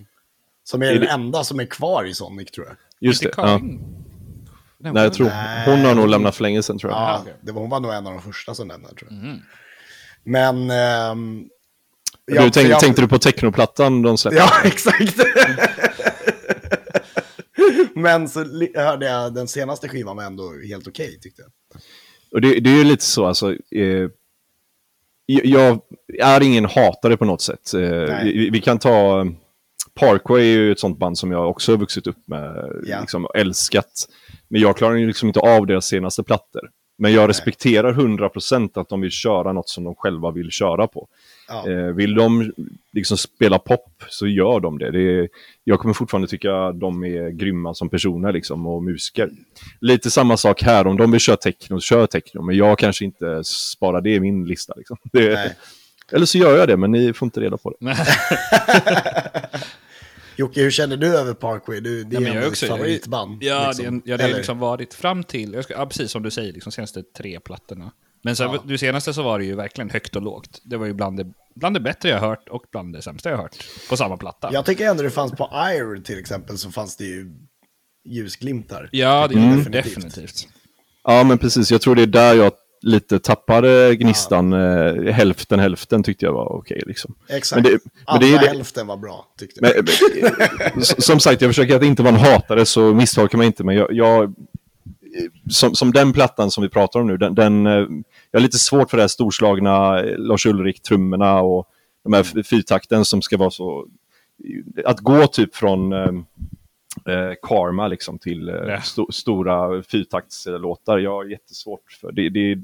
[0.70, 2.76] som är, Är den det- inte som är kvar i Sonic tror jag.
[3.00, 3.60] Just det, ja.
[4.80, 5.64] Nej, jag tror Nej.
[5.66, 7.00] hon har nog lämnat för länge sedan tror jag.
[7.00, 7.34] Ja, okej.
[7.40, 9.18] det var, hon var nog en av de första som lämnade tror jag.
[9.18, 9.38] Mhm.
[10.24, 10.70] Men...
[10.70, 11.48] ehm,
[12.26, 14.38] du, jag- tänk, jag- Tänkte du på technoplattan de släppte?
[14.38, 15.16] Ja, exakt.
[17.94, 21.50] Men så hörde jag den senaste skivan var ändå helt okej tyckte jag.
[22.32, 23.52] Och det, det är ju lite så, alltså.
[23.52, 24.08] Eh,
[25.26, 25.80] jag
[26.22, 27.74] är ingen hatare på något sätt.
[27.74, 27.80] Eh,
[28.24, 29.26] vi, vi kan ta...
[29.98, 33.00] Parkway är ju ett sånt band som jag också har vuxit upp med, Ja.
[33.00, 34.06] liksom, och älskat.
[34.48, 36.70] Men jag klarar ju liksom inte av deras senaste plattor.
[37.00, 41.08] Men jag respekterar 100% att de vill köra något som de själva vill köra på.
[41.48, 41.70] Ja.
[41.70, 42.52] Eh, vill de
[42.92, 44.90] liksom spela pop så gör de det.
[44.90, 45.28] det är,
[45.64, 49.30] jag kommer fortfarande tycka de är grymma som personer liksom, och musiker.
[49.80, 52.42] Lite samma sak här, om de vill köra techno, kör techno.
[52.42, 54.74] Men jag kanske inte sparar det i min lista.
[54.76, 54.96] Liksom.
[55.12, 55.56] Det, Nej.
[56.12, 57.96] eller så gör jag det, men ni får inte reda på det.
[60.38, 61.80] Jocke, hur känner du över Parkway?
[61.80, 63.42] Du, det är Ja, ditt också- favoritband.
[63.42, 63.84] Ja, liksom.
[63.84, 64.36] det, är- ja, det Eller?
[64.36, 67.92] liksom varit fram till, jag ska, ja, precis som du säger, liksom senaste tre plattorna.
[68.22, 68.62] Men sen, Ja.
[68.66, 70.60] du senaste så var det ju verkligen högt och lågt.
[70.64, 73.36] Det var ju bland det, bland det bättre jag hört och bland det sämsta jag
[73.36, 73.56] hört
[73.88, 74.50] på samma platta.
[74.52, 77.30] Jag tycker ändå det fanns på Ire till exempel så fanns det ju
[78.04, 78.88] ljusglimtar.
[78.92, 79.48] Ja, det Mm.
[79.52, 79.84] är Definitivt.
[80.02, 80.48] definitivt.
[81.04, 81.70] Ja, men precis.
[81.70, 84.52] Jag tror det är där jag lite tappade gnistan.
[84.52, 86.82] Eh, hälften, hälften tyckte jag var okej.
[86.86, 87.14] liksom.
[87.28, 87.62] Exakt.
[87.62, 89.74] Men det- men Andra är det- hälften var bra tyckte jag.
[89.76, 89.84] Men,
[90.74, 93.64] men, s- som sagt, jag försöker att inte vara en hatare, så misstolka mig inte.
[93.64, 94.34] Men jag, jag
[95.50, 97.72] som, som den plattan som vi pratar om nu, den, den, eh,
[98.30, 101.68] jag har lite svårt för det här storslagna eh, Lars Ulrik-trummorna och
[102.04, 103.86] de här fyrtakten som ska vara så...
[104.84, 105.92] Att gå typ från
[107.06, 108.80] eh, Karma liksom till eh, Ja.
[108.80, 112.28] sto, stora fyrtaktslåtar, jag har jättesvårt för det.
[112.28, 112.58] det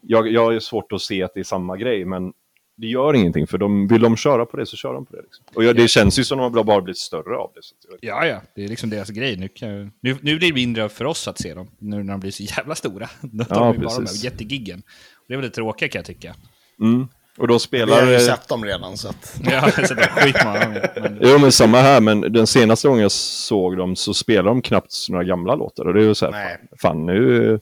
[0.00, 2.32] jag, jag har svårt att se att det är samma grej, men
[2.76, 5.22] det gör ingenting, för de, vill de köra på det så kör de på det.
[5.22, 5.44] Liksom.
[5.54, 7.60] Och jag, det känns ju som att de bara blivit större av det.
[8.06, 9.36] Ja, ja, det är liksom deras grej.
[9.36, 9.68] Nu, kan,
[10.00, 12.42] nu, nu blir det mindre för oss att se dem, nu när de blir så
[12.42, 13.08] jävla stora.
[13.20, 14.24] De Ja, är bara de precis.
[14.24, 14.82] här jättegiggen.
[15.28, 16.34] Det är väl det tråkiga kan jag tycka.
[16.80, 17.08] mm.
[17.38, 18.02] Och då Vi spelar...
[18.02, 19.40] har ju sett dem redan så att...
[19.44, 20.92] Jag har sett dem skitmånga gånger.
[21.00, 24.62] Men, Jo, men samma här, men den senaste gången jag såg dem så spelade de
[24.62, 25.84] knappt några gamla låtar.
[25.84, 26.58] Och det är ju så här, Nej.
[26.70, 27.60] fan, fan nu...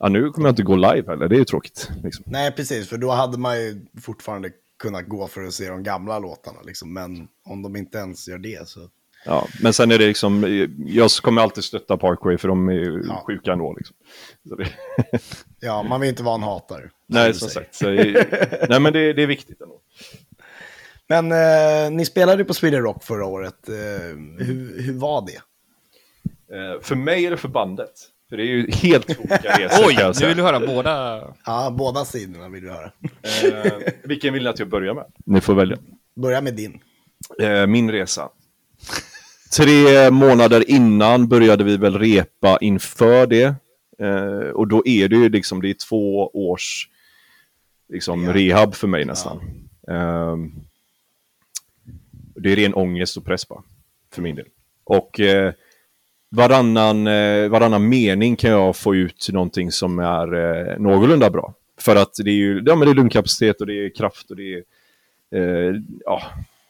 [0.00, 1.90] Ja, nu kommer jag inte gå live heller, det är ju tråkigt.
[2.02, 2.24] Liksom.
[2.26, 4.50] Nej, precis, för då hade man ju fortfarande
[4.82, 6.58] kunnat gå för att se de gamla låtarna.
[6.64, 6.92] Liksom.
[6.92, 8.80] Men om de inte ens gör det så...
[9.28, 13.22] Ja, men sen är det liksom, jag kommer alltid stötta Parkway för de är Ja.
[13.26, 13.74] sjuka ändå.
[13.78, 13.96] Liksom.
[14.48, 14.68] Så det,
[15.60, 16.90] Ja, man vill inte vara en hatare.
[17.06, 17.74] nej, du som sagt.
[17.74, 17.86] Så,
[18.68, 19.74] nej, men det, det är viktigt ändå.
[21.08, 23.68] Men eh, ni spelade på Sweden Rock förra året.
[23.68, 23.74] Eh,
[24.38, 25.36] hur, hur var det?
[26.56, 27.90] Eh, för mig är det för bandet.
[28.28, 31.22] För det är ju helt olika resor oj, nu vill du höra båda.
[31.46, 32.92] Ja, båda sidorna vill vi höra.
[33.64, 33.72] Eh,
[34.04, 35.04] vilken vill ni att jag börjar med?
[35.26, 35.78] Ni får välja.
[36.16, 36.80] Börja med din.
[37.40, 38.28] Eh, min resa.
[39.56, 43.54] Tre månader innan började vi väl repa inför det.
[43.98, 46.88] Eh, och då är det ju liksom, det är två års
[47.88, 48.36] liksom, Rehab.
[48.36, 49.40] rehab för mig nästan.
[49.88, 50.36] Eh,
[52.34, 53.62] det är ren ångest och press bara,
[54.12, 54.46] för min del.
[54.84, 55.52] Och eh,
[56.30, 61.54] varannan, eh, varannan mening kan jag få ut någonting som är eh, någorlunda bra.
[61.80, 64.36] För att det är ju ja, men det är lungkapacitet och det är kraft och
[64.36, 64.62] det är,
[65.34, 66.22] eh, ja,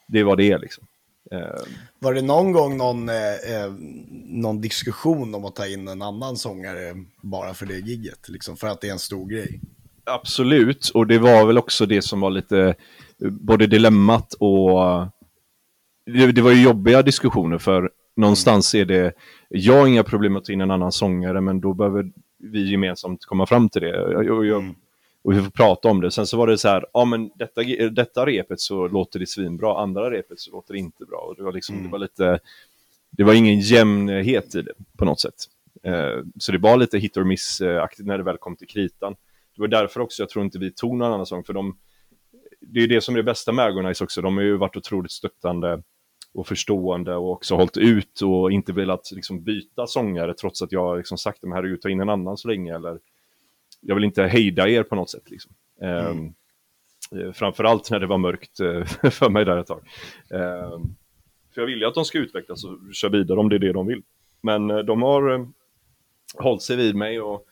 [0.09, 0.87] det är vad det är liksom.
[1.33, 1.63] Eh,
[1.99, 3.73] Var det någon gång någon, eh, eh,
[4.25, 8.29] någon diskussion om att ta in en annan sångare bara för det gigget?
[8.29, 9.61] Liksom, för att det är en stor grej.
[10.05, 12.75] Absolut, och det var väl också det som var lite
[13.19, 15.07] både dilemmat och
[16.07, 19.13] det, det var ju jobbiga diskussioner för någonstans är det,
[19.49, 23.25] jag har inga problem att ta in en annan sångare men då behöver vi gemensamt
[23.25, 24.75] komma fram till det och, jag,
[25.23, 26.11] och vi får prata om det.
[26.11, 29.83] Sen så var det så här, ja men detta, detta repet så låter det svinbra,
[29.83, 31.19] andra repet så låter det inte bra.
[31.19, 32.41] Och det var liksom, det var lite,
[33.11, 35.35] det var ingen jämnhet i det på något sätt.
[35.83, 39.17] Eh, så det var lite hit or miss-aktigt när det väl kom till kritan.
[39.55, 41.77] det var därför också jag tror inte vi tog någon annan sång, för de,
[42.61, 44.77] det är ju det som är det bästa med Agonize också, de har ju varit
[44.77, 45.83] otroligt stöttande
[46.35, 50.99] och förstående och också hållit ut och inte velat liksom, byta sångare trots att jag
[50.99, 52.99] liksom, sagt att herregud, ta in en annan så länge eller
[53.81, 55.31] jag vill inte hejda er på något sätt.
[55.31, 55.53] Liksom.
[55.83, 56.35] Mm.
[57.13, 59.83] Eh, framförallt när det var mörkt eh, för mig där ett tag.
[60.31, 60.79] Eh,
[61.55, 63.73] för jag vill ju att de ska utvecklas och köra vidare om det är det
[63.73, 64.03] de vill.
[64.41, 65.47] Men eh, de har eh,
[66.35, 67.45] hållit sig vid mig och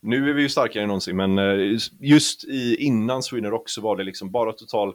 [0.00, 3.80] nu är vi ju starkare än någonsin, men eh, just i, innan Sweden Rock så
[3.80, 4.94] var det liksom bara total,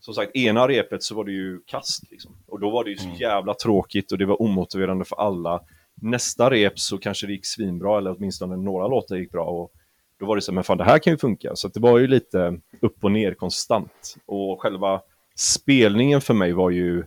[0.00, 2.36] som sagt, ena repet så var det ju kast liksom.
[2.46, 3.16] Och då var det ju så mm.
[3.16, 5.60] jävla tråkigt och det var omotiverande för alla.
[5.94, 9.44] Nästa rep så kanske det gick svinbra, eller åtminstone några låtar gick bra.
[9.44, 9.72] Och
[10.20, 11.56] då var det så, men fan det här kan ju funka.
[11.56, 14.16] Så det var ju lite upp och ner konstant.
[14.26, 15.00] Och själva
[15.36, 17.04] spelningen för mig var ju,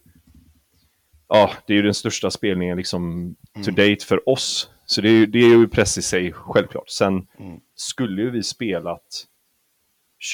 [1.28, 3.76] ja, det är ju den största spelningen liksom to mm.
[3.76, 6.89] date för oss så det är, det är ju press i sig, självklart.
[6.89, 7.59] Sen mm.
[7.76, 9.26] skulle ju vi spelat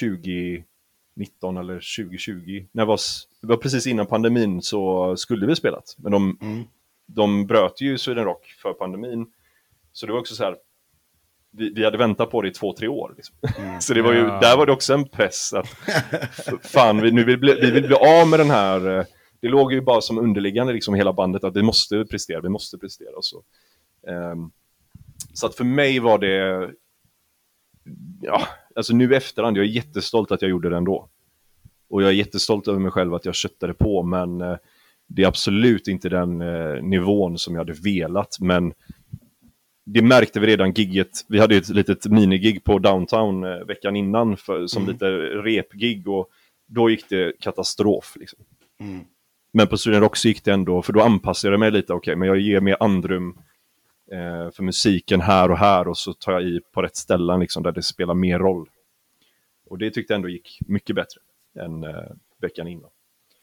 [0.00, 2.66] 2019 eller 2020.
[2.72, 3.00] När det, var,
[3.40, 5.96] det var precis innan pandemin så skulle vi spelat.
[5.98, 6.64] Men de, mm.
[7.06, 9.32] de bröt ju Sweden Rock för pandemin.
[9.92, 10.56] Så det var också så här,
[11.52, 13.14] vi, vi hade väntat på det i två, tre år.
[13.16, 13.36] Liksom.
[13.58, 13.80] Mm.
[13.80, 14.40] så det var ju, ja.
[14.40, 15.68] där var det också en press att
[16.62, 19.04] fan, vi, nu vill bli, vi vill bli av med den här eh,
[19.40, 22.78] det låg ju bara som underliggande liksom hela bandet att vi måste prestera, vi måste
[22.78, 23.16] prestera.
[23.16, 23.42] Och så.
[24.06, 24.52] Um,
[25.34, 26.70] så att för mig var det,
[28.22, 28.42] ja,
[28.74, 31.08] alltså nu i efterhand, jag är jättestolt att jag gjorde det ändå.
[31.88, 34.56] Och jag är jättestolt över mig själv att jag köttade på, men uh,
[35.06, 38.36] det är absolut inte den uh, nivån som jag hade velat.
[38.40, 38.72] Men
[39.92, 41.24] det märkte vi redan gigget.
[41.28, 44.92] Vi hade ett litet minigig på Downtown uh, veckan innan för, som mm.
[44.92, 46.30] lite repgig och
[46.66, 48.16] då gick det katastrof.
[48.20, 48.38] Liksom.
[48.80, 49.04] Mm.
[49.52, 52.12] Men på Sweden Rock så gick det ändå, för då anpassade jag mig lite, okej,
[52.12, 53.38] okay, men jag ger mer andrum
[54.12, 57.62] eh, för musiken här och här och så tar jag i på rätt ställen liksom,
[57.62, 58.68] där det spelar mer roll.
[59.66, 61.20] Och det tyckte jag ändå gick mycket bättre
[61.64, 62.90] än eh, veckan innan.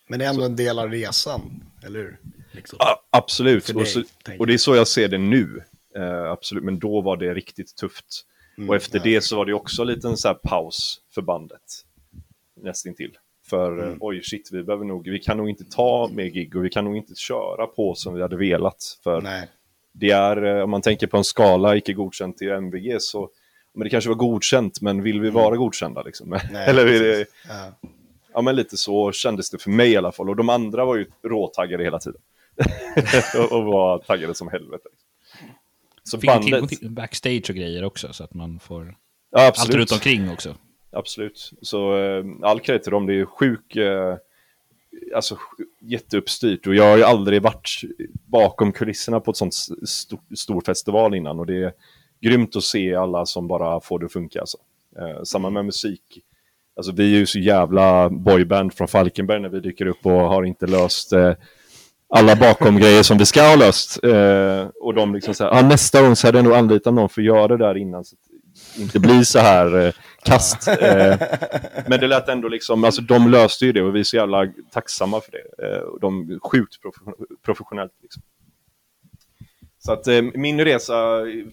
[0.07, 0.45] Men det är ändå så.
[0.45, 2.17] en del av resan, eller hur?
[2.51, 2.77] Liksom.
[2.79, 4.03] Ja, absolut, och, så,
[4.39, 5.61] och, det är så jag ser det nu.
[5.97, 8.25] Eh, absolut, men då var det riktigt tufft.
[8.57, 9.03] Mm, och efter ja.
[9.03, 11.61] det så var det också en liten så paus för bandet.
[12.61, 13.17] Nästintill.
[13.49, 13.97] För mm.
[14.01, 16.85] oj, shit, vi behöver nog, vi kan nog inte ta mer gig och vi kan
[16.85, 18.99] nog inte köra på som vi hade velat.
[19.03, 19.47] För Nej
[19.99, 23.29] det är, eh, om man tänker på en skala icke godkänt till MVG så,
[23.73, 25.59] men det kanske var godkänt, men vill vi vara mm.
[25.59, 26.29] godkända liksom?
[26.29, 27.89] Nej, Eller vill det, ja.
[28.33, 28.41] ja.
[28.41, 30.29] men lite så kändes det för mig i alla fall.
[30.29, 32.21] Och de andra var ju råtaggade hela tiden.
[33.51, 34.89] och, var taggade som helvete.
[36.08, 36.70] Så Fick bandet...
[36.70, 38.95] till backstage och grejer också, så att man får
[39.32, 40.55] ja, allt runt omkring också.
[40.91, 41.51] Absolut.
[41.62, 43.76] Så äh, all cred till dem, det är sjuk...
[43.76, 44.16] Äh,
[45.16, 45.38] alltså,
[45.80, 47.82] jätteuppstyrt och jag har ju aldrig varit
[48.26, 49.53] bakom kulisserna på ett sånt
[49.84, 51.74] st stor festival innan och det är
[52.22, 54.39] grymt att se alla som bara får det att funka.
[54.39, 54.58] Alltså.
[54.99, 56.20] Eh, samma med musik.
[56.76, 60.43] Alltså, vi är ju så jävla boyband från Falkenberg när vi dyker upp och har
[60.43, 61.34] inte löst eh,
[62.10, 64.03] alla bakom grejer som vi ska ha löst.
[64.03, 67.22] Eh, och de liksom säger, ah, nästa gång så hade jag nog anlitat någon för
[67.22, 68.05] att göra det där innan.
[68.05, 68.22] Så att
[68.76, 69.93] det inte blir så här eh,
[70.24, 70.68] kast.
[70.68, 71.18] Eh,
[71.88, 74.47] men det lät ändå liksom, alltså de löste ju det och vi är så jävla
[74.72, 75.68] tacksamma för det.
[75.68, 76.76] Eh, de sjukt
[77.45, 77.93] professionellt.
[78.01, 78.24] Liksom.
[79.80, 80.95] Så att eh, min resa,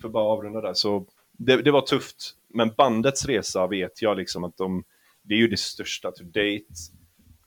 [0.00, 1.06] för att bara avrunda där, så
[1.38, 2.34] det, det, var tufft.
[2.48, 4.84] Men bandets resa vet jag liksom att de,
[5.22, 6.74] det är ju det största to date.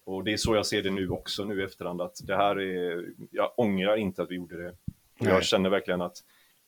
[0.07, 2.59] Och det är så jag ser det nu också, nu i efterhand, att det här
[2.59, 4.73] är, jag ångrar inte att vi gjorde det.
[5.19, 6.17] Jag känner verkligen att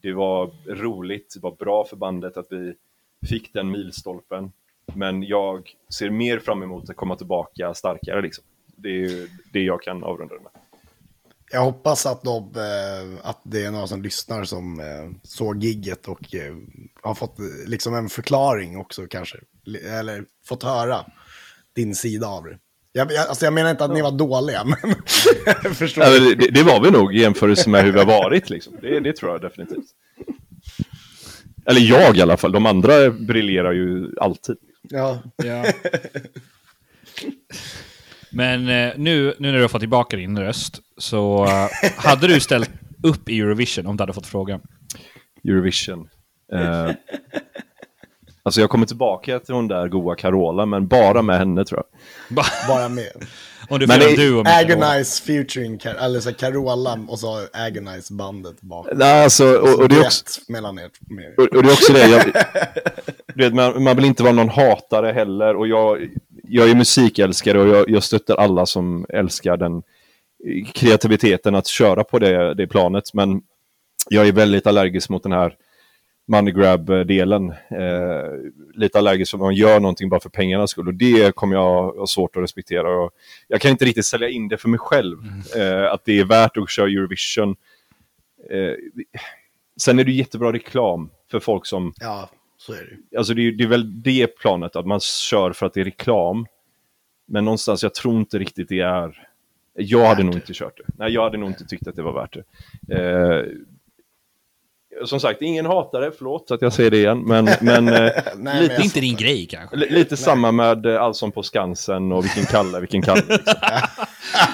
[0.01, 2.73] det var roligt, det var bra för bandet att vi
[3.29, 4.51] fick den milstolpen.
[4.93, 8.21] Men jag ser mer fram emot att komma tillbaka starkare.
[8.21, 8.43] Liksom.
[8.75, 10.51] Det är det jag kan avrunda det med.
[11.51, 16.07] Jag hoppas att, de, eh, att det är några som lyssnar som eh, såg gigget
[16.07, 16.55] och eh,
[17.01, 17.35] har fått
[17.67, 19.37] liksom en förklaring också kanske.
[19.85, 21.05] Eller fått höra
[21.73, 22.59] din sida av det.
[22.91, 24.95] Jag, jag, alltså jag menar inte att ni var dåliga, men...
[25.73, 28.49] förstår ja, det, det, var vi nog i jämförelse med hur vi har varit.
[28.49, 28.73] Liksom.
[28.81, 29.85] Det, det tror jag definitivt.
[31.65, 32.51] Eller jag i alla fall.
[32.51, 34.55] De andra briljerar ju alltid.
[34.81, 35.19] Ja.
[35.43, 35.65] ja.
[38.31, 41.67] Men eh, nu, nu när du har fått tillbaka din röst, så uh,
[41.97, 42.71] hade du ställt
[43.03, 44.61] upp i Eurovision om du hade fått frågan?
[45.47, 46.09] Eurovision.
[46.53, 46.91] Uh,
[48.49, 52.45] alltså jag kommer tillbaka till hon där goa Carola, men bara med henne tror jag.
[52.67, 53.11] bara med.
[53.69, 58.97] Om du men det, du Agonize featuring, eller så Carola och så Agonize bandet bakom.
[58.97, 60.89] Nej, alltså, och, och, det är också, mellan er,
[61.37, 62.25] och, och, det är också det, jag,
[63.35, 65.55] vet, man, man vill inte vara någon hatare heller.
[65.55, 66.09] Och jag,
[66.43, 69.83] jag är musikälskare och jag, jag stöttar alla som älskar den
[70.73, 73.13] kreativiteten att köra på det, det planet.
[73.13, 73.41] Men
[74.09, 75.55] jag är väldigt allergisk mot den här
[76.29, 77.49] money grab-delen.
[77.51, 80.87] Eh, lite allergisk att man gör någonting bara för pengarnas skull.
[80.87, 82.99] Och det kommer jag ha svårt att respektera.
[83.03, 83.11] Och
[83.47, 85.17] jag kan inte riktigt sälja in det för mig själv.
[85.57, 87.55] Eh, att det är värt att köra Eurovision.
[88.49, 88.73] Eh,
[89.77, 91.93] sen är det jättebra reklam för folk som...
[91.99, 93.17] Ja, så är det.
[93.17, 95.85] Alltså det, är- det är väl det planet, att man kör för att det är
[95.85, 96.45] reklam.
[97.27, 99.25] Men någonstans, jag tror inte riktigt det är...
[99.73, 100.37] Jag hade Värt nog det.
[100.37, 100.83] inte kört det.
[100.97, 102.37] Nej, jag hade nog inte tyckt att det var värt
[102.87, 102.95] det.
[103.01, 103.45] Eh,
[105.05, 107.19] som sagt, ingen hatar det, förlåt att jag säger det igen.
[107.25, 109.75] Men, men eh, Nej, lite, men Det jag inte din grej kanske.
[109.75, 113.21] li- lite samma med eh, Allsång på Skansen och vilken Kalle, vilken Kalle.
[113.27, 113.53] Liksom.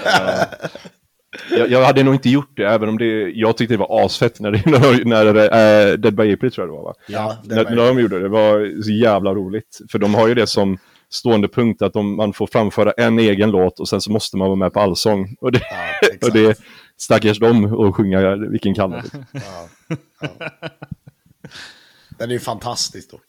[0.05, 4.05] Eh, jag, jag hade nog inte gjort det, även om det, jag tyckte det var
[4.05, 6.93] asfett när, det, när, när eh, Dead by April tror jag det var va?
[7.07, 9.79] Ja, det när, var när de gjorde det, det var så jävla roligt.
[9.91, 10.77] För de har ju det som
[11.09, 14.47] stående punkt att de, man får framföra en egen låt och sen så måste man
[14.47, 15.35] vara med på allsång.
[15.41, 16.23] Och det, Ja, exakt.
[16.23, 16.59] och det
[16.99, 19.03] stackars dem och sjunga vilken Kalle.
[19.31, 19.41] Ja,
[20.19, 20.27] ja.
[22.17, 23.21] Den är ju fantastisk dock.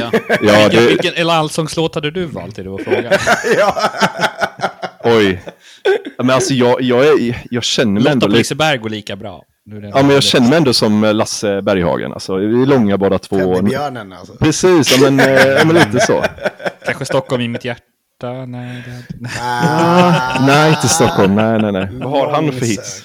[0.00, 0.10] Ja.
[0.42, 2.56] Ja, det, vilken eller allsångslåt hade du valt?
[2.56, 3.18] Det vår fråga.
[3.58, 3.90] ja.
[5.04, 5.42] oj.
[6.18, 8.38] Men alltså jag, jag, är, jag känner mig Lotta ändå lite...
[8.38, 9.42] Liseberg går lika bra.
[9.64, 12.12] Nu är det- Ja, men jag känner mig ändå som Lasse Berghagen.
[12.12, 13.54] Alltså, vi är långa båda två.
[13.54, 14.36] Teddybjörnen alltså.
[14.36, 16.24] Precis, ja, men, eh, ja, men lite så.
[16.84, 17.82] Kanske Stockholm i mitt hjärta?
[18.22, 19.04] Nej, det hade...
[19.20, 19.32] nej.
[19.40, 21.34] Ah, Nej, inte Stockholm.
[21.34, 21.88] Nej, nej, nej.
[21.92, 23.02] Vad har han för hits?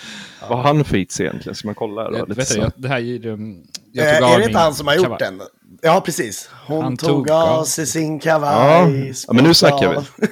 [0.50, 1.56] Vad har han för hits egentligen?
[1.56, 2.10] Ska man kolla?
[2.12, 2.18] Då?
[2.18, 2.60] Jag, Lite vet så.
[2.60, 3.30] jag, det här är ju...
[3.32, 5.20] um, Jag Eh, är det inte han som har gjort kavaj.
[5.20, 5.42] den?
[5.82, 6.50] Ja, precis.
[6.68, 8.56] Hon Han tog, tog av sig sin kavaj.
[8.56, 8.90] Ja.
[9.28, 10.28] Ja, men nu snackar vi.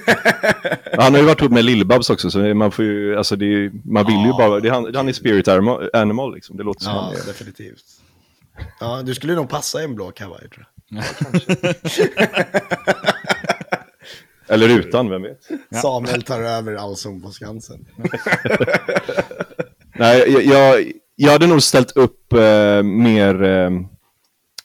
[1.02, 3.70] Han har ju varit ihop med Lill-Babs också, så man får ju, alltså det är,
[3.92, 5.48] man vill ju bara, det är han, han är spirit
[5.94, 6.56] animal, liksom.
[6.56, 7.26] Det låter som Ja, han är.
[7.26, 7.82] definitivt.
[8.80, 11.04] Ja, du skulle nog passa i en blå kavaj tror jag.
[14.50, 15.48] Eller utan, vem vet?
[15.82, 17.86] Samuel tar över Allsång på Skansen.
[19.98, 23.70] Nej, jag, jag, hade nog ställt upp eh, mer, eh,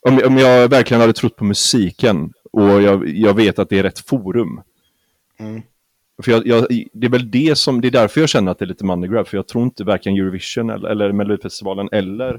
[0.02, 3.84] om, om jag verkligen hade trott på musiken och jag, jag vet att det är
[3.84, 4.62] rätt forum.
[5.40, 5.62] Mm.
[6.24, 8.66] För jag, jag, det är väl det som, det är därför jag känner att det
[8.66, 12.38] är lite money grab, för jag tror inte varken Eurovision eller, eller Melodifestivalen eller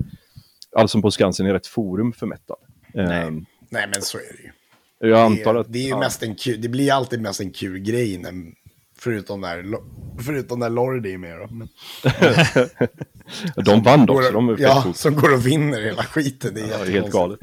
[0.76, 2.56] Allsång på Skansen är rätt forum för metal.
[2.94, 3.30] Eh,
[3.68, 4.50] Nej, men så är det ju.
[4.98, 5.72] Jag Det antar att...
[5.72, 5.98] det är ja.
[5.98, 8.32] mest en kul, det blir alltid mest en kul grej när,
[8.98, 9.64] förutom när,
[10.22, 11.46] förutom när Lordi är med då.
[11.54, 11.68] Men,
[13.64, 16.54] De vann också, de är fett ja, som går och vinner hela skiten.
[16.54, 17.40] Det är, Ja, helt galet.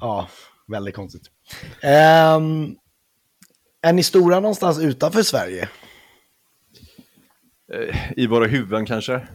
[0.00, 0.28] Ja,
[0.68, 1.22] väldigt konstigt.
[1.82, 2.74] Ehm,
[3.82, 5.68] är ni stora någonstans utanför Sverige?
[8.16, 9.12] I våra huvuden kanske?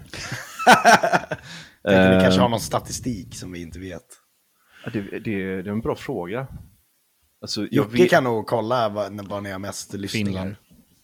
[1.83, 2.39] Ni kanske Ehm.
[2.39, 4.03] har någon statistik som vi inte vet.
[4.93, 6.47] Det, det, det är en bra fråga.
[7.41, 8.09] Alltså, jag Jocke vet...
[8.09, 10.31] kan nog kolla vad, vad ni har mest lyssningar.
[10.31, 10.55] Finland.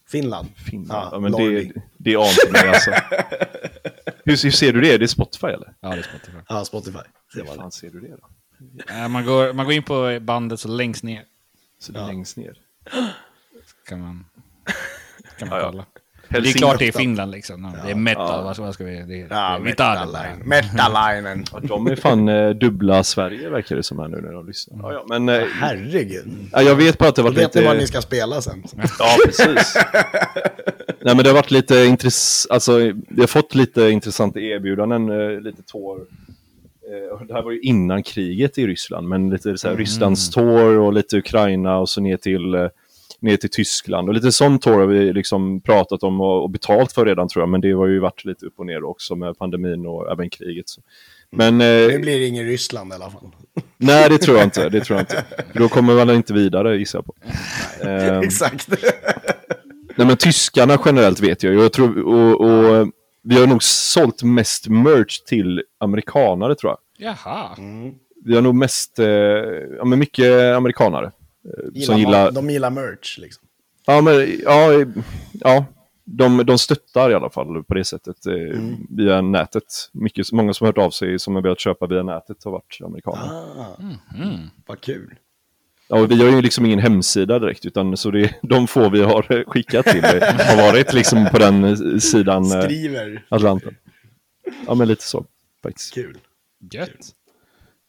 [0.08, 0.48] Finland?
[0.56, 1.02] Finland.
[1.02, 2.90] Ja, Ja, men det, det ante mig alltså.
[4.24, 4.98] hur, hur ser du det?
[4.98, 5.74] Det är Spotify eller?
[5.80, 6.38] Ja, det är Spotify.
[6.48, 6.98] Ja, Spotify.
[7.34, 8.28] Hur fan ser du det då?
[9.08, 11.24] Man går, man går in på bandet så längst ner
[11.78, 12.58] Så det är längst ner.
[13.88, 14.24] kan man,
[15.38, 15.70] kan man Ja, ja.
[15.70, 15.86] kolla.
[16.42, 17.72] Det är klart det är Finland liksom.
[17.74, 18.54] Ja, det är metal, Ja.
[18.58, 18.90] vad, ska, vi...
[18.90, 19.58] Det är, det Ja.
[19.62, 20.38] Metalainen.
[20.48, 21.44] Metalainen.
[21.52, 24.78] Ja, de är fan eh, dubbla Sverige verkar det som här nu när de lyssnar.
[24.82, 26.26] Ja, ja, men eh, Herregud.
[26.52, 27.68] ja, jag vet bara att det Då varit vet ni lite...
[27.70, 28.64] vad ni ska spela sen.
[28.98, 29.76] Ja, precis.
[31.00, 32.78] Nej, men det har varit lite intressant, alltså
[33.08, 35.96] vi har fått lite intressanta erbjudanden, eh, lite tår.
[35.96, 40.30] Eh, och det här var ju innan kriget i Ryssland, men lite så här, Rysslands
[40.30, 42.66] tår och lite Ukraina och så ner till, eh,
[43.24, 44.08] ner till Tyskland.
[44.08, 47.42] Och lite sån tår har vi liksom pratat om och, och betalt för redan tror
[47.42, 50.30] jag, men det har ju varit lite upp och ner också med pandemin och även
[50.30, 50.68] kriget.
[50.68, 50.80] Så.
[51.30, 53.30] Men Nu eh, blir det ingen Ryssland i alla fall.
[53.76, 54.68] nej, det tror jag inte.
[54.68, 55.24] Det tror jag inte.
[55.52, 57.14] Då kommer man inte vidare gissar jag på.
[57.88, 58.68] Ehm, Exakt.
[59.96, 61.60] Nej men tyskarna generellt vet jag ju.
[61.60, 62.88] Jag tror, och, och
[63.22, 66.78] vi har nog sålt mest merch till amerikanare tror jag.
[67.08, 67.56] Jaha.
[68.24, 69.06] Vi har nog mest, eh,
[69.78, 71.12] ja men mycket amerikanare.
[71.44, 73.44] Eh, som gillar, De gillar merch liksom.
[73.86, 74.14] ja men,
[74.44, 74.84] ja,
[75.32, 75.66] ja.
[76.06, 79.64] De, de stöttar i alla fall på det sättet eh, via nätet.
[79.92, 82.78] Mycket, många som har hört av sig som har velat köpa via nätet har varit
[82.84, 83.22] amerikaner.
[83.22, 83.76] Ah,
[84.14, 84.48] Mm.
[84.66, 85.14] vad kul.
[85.88, 89.02] Ja, och vi har ju liksom ingen hemsida direkt, utan så det, de få vi
[89.02, 93.26] har skickat till eh, har varit liksom på den eh, sidan eh, Skriver.
[93.28, 93.76] Atlanten.
[94.66, 95.24] Ja, men lite så
[95.62, 95.94] faktiskt.
[95.94, 96.18] Kul.
[96.72, 96.90] Gött.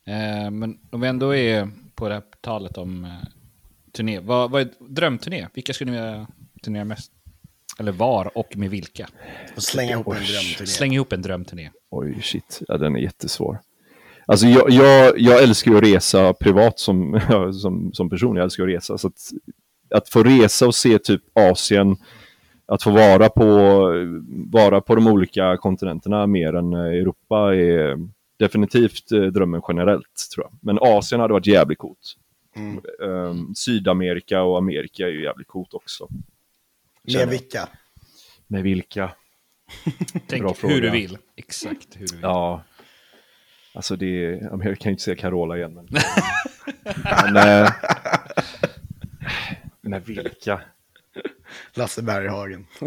[0.08, 3.08] Eh, men om vi ändå är på det här talet om
[3.96, 4.20] turné.
[4.20, 5.48] Vad, vad är drömturné?
[5.54, 6.28] Vilka skulle ni vilja
[6.64, 7.12] turnera mest?
[7.80, 9.08] Eller var och med vilka?
[9.56, 10.68] Och slänga ihop en drömturné.
[10.68, 11.70] Släng ihop en drömturné.
[11.92, 12.62] Oj, shit.
[12.68, 13.60] Ja, den är jättesvår.
[14.26, 17.22] Alltså jag, jag, jag älskar ju att resa privat som,
[17.62, 18.36] som, som person.
[18.36, 18.98] Jag älskar att resa.
[18.98, 19.20] Så att,
[19.96, 21.96] att få resa och se typ Asien,
[22.66, 23.46] att få vara på,
[24.52, 27.98] vara på de olika kontinenterna mer än Europa är,
[28.40, 30.54] definitivt eh, drömmen generellt tror jag.
[30.62, 32.16] Men Asien hade varit jävligt coolt.
[32.56, 32.82] Mm.
[33.04, 36.08] Ehm, Sydamerika och Amerika är ju jävligt coolt också.
[37.14, 37.70] Med vilka?
[38.48, 39.06] Med vilka?
[40.14, 40.74] Bra Tänk fråga.
[40.74, 41.18] hur du vill.
[41.36, 42.24] Exakt hur du vill.
[42.24, 42.64] Ja.
[43.74, 45.74] Alltså det är, jag kan ju inte säga Carola igen.
[45.74, 45.88] Men,
[47.34, 47.72] men, eh,
[49.82, 50.62] men vilka?
[51.74, 52.66] Lasse Berghagen.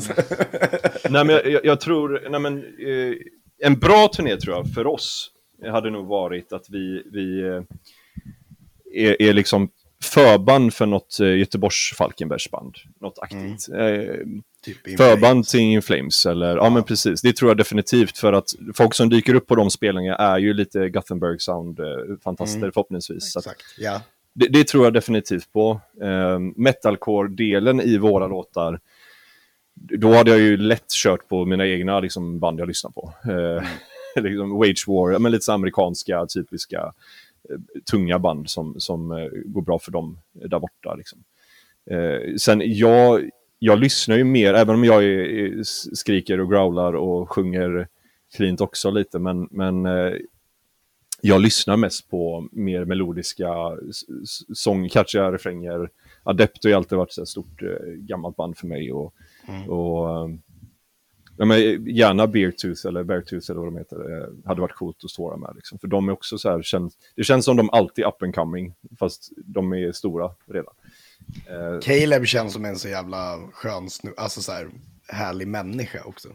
[1.11, 3.15] Nej, men jag, jag, jag tror, nej, men, eh,
[3.61, 5.31] en bra turné tror jag för oss
[5.67, 7.63] hade nog varit att vi, vi eh,
[8.95, 9.69] är, är liksom
[10.03, 12.75] förband för något eh, Göteborgs Falkenbergsband.
[13.01, 13.69] Något aktivt.
[13.69, 14.15] Eh,
[14.65, 16.71] typ förband till In Flames eller, ja.
[16.71, 17.23] men precis.
[17.23, 20.55] Det tror jag definitivt för att folk som dyker upp på de spelningarna är ju
[20.55, 21.87] lite Gothenburg sound eh,
[22.27, 22.37] Mm.
[22.61, 23.33] förhoppningsvis.
[23.33, 24.03] Så att, Exakt, ja.
[24.35, 25.81] det, det tror jag definitivt på.
[26.03, 28.81] Eh, Metalcore-delen i våra låtar,
[29.75, 33.15] då hade jag ju lätt kört på mina egna liksom, band jag lyssnar på.
[33.25, 33.63] Eh,
[34.23, 36.93] liksom Wage War, ja, men lite så amerikanska, typiska,
[37.91, 40.95] tunga band som, som eh, går bra för dem där borta.
[40.95, 41.25] Liksom.
[41.91, 45.63] Eh, sen jag, jag lyssnar ju mer, även om jag är,
[45.95, 47.89] skriker och growlar och sjunger
[48.37, 50.13] cleant också lite, men, men eh,
[51.21, 53.55] jag lyssnar mest på mer melodiska
[54.55, 55.91] sång, catchiga refränger.
[56.23, 58.93] Adept har alltid varit ett stort eh, gammalt band för mig.
[58.93, 59.15] Och,
[59.69, 60.29] och, eh,
[61.39, 63.97] ja, men gärna Beartooth eller Beartooth eller vad de heter.
[63.97, 65.53] Eh, hade varit coolt att stå med.
[65.57, 65.79] Liksom.
[65.79, 68.35] För de är också så här, känns, det känns som de alltid är up and
[68.35, 70.75] coming, fast de är stora redan.
[71.49, 74.69] Eh, Caleb känns som en så jävla skön snu, alltså så här
[75.09, 76.29] härlig människa också.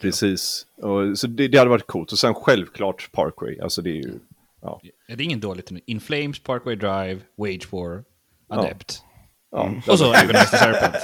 [0.00, 0.66] Precis.
[0.76, 2.12] Och, så det, det hade varit coolt.
[2.12, 3.60] Och sen självklart Parkway.
[3.60, 4.18] Alltså det är ju,
[4.62, 4.80] ja.
[4.82, 5.80] Ja, Det är ingen dålig turné.
[5.86, 8.04] In Flames, Parkway Drive, Wage War,
[8.48, 9.02] Adept.
[9.50, 9.74] ja.
[9.88, 10.94] Och så Agonize the Serpent.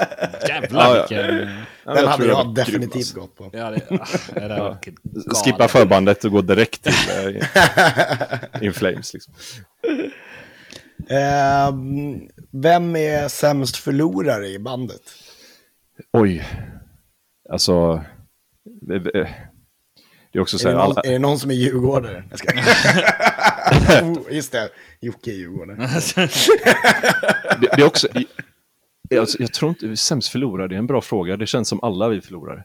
[0.49, 1.23] Jävlar Ja, ja.
[1.27, 1.49] vilken...
[1.85, 3.21] Ja, Den hade tror det jag definitivt grym, alltså.
[3.21, 3.51] gått på.
[3.53, 4.97] Ja, det, ah, det galet.
[5.45, 9.15] Skippa förbandet och gå direkt till eh, In Flames.
[9.15, 9.35] Liksom.
[11.09, 12.21] Ehm,
[12.53, 15.03] vem är sämst förlorare i bandet?
[16.13, 16.47] Oj.
[17.49, 18.05] Alltså.
[18.65, 19.35] Det, det
[20.33, 20.87] det är också så Är det, här.
[20.87, 22.25] någon, Alla, är det någon som är djurgårdare?
[22.31, 22.49] Jag ska...
[24.05, 24.69] oh, just det,
[25.01, 25.77] Jocke är djurgårdare.
[27.61, 28.09] det, det är också.
[29.15, 31.37] Jag, jag tror inte sämst förlorare, det är en bra fråga.
[31.37, 32.65] Det känns som alla vi förlorare.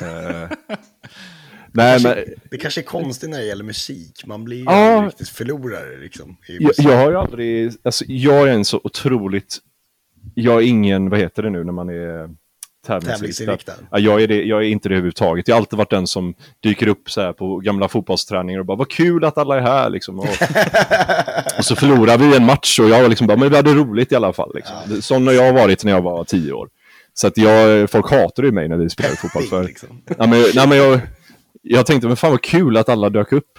[0.00, 0.50] Eh,
[1.72, 2.16] nej, men
[2.50, 4.26] Det kanske är konstigt när det gäller musik.
[4.26, 5.04] Man blir ju Ja.
[5.06, 6.36] riktigt förlorare liksom.
[6.48, 9.58] jag, jag har ju aldrig, alltså jag är en så otroligt,
[10.34, 12.34] jag är ingen, vad heter det nu när man är
[12.86, 13.72] tävlingsinriktad?
[13.90, 15.48] Ja, jag, är det, jag är inte det överhuvudtaget.
[15.48, 18.76] Jag har alltid varit den som dyker upp så här på gamla fotbollsträningar och bara
[18.76, 20.18] vad kul att alla är här liksom.
[20.18, 20.26] Och,
[21.58, 24.16] och så förlorar vi en match och jag liksom bara, men vi hade roligt i
[24.16, 24.52] alla fall.
[24.54, 25.02] Liksom.
[25.02, 26.68] Sån har jag varit när jag var tio år.
[27.14, 29.42] Så att jag, folk hatar ju mig när vi spelar fotboll.
[29.42, 30.02] För, liksom.
[30.18, 31.00] ja, men, nej, men jag,
[31.62, 33.58] jag tänkte, men fan vad kul att alla dök upp.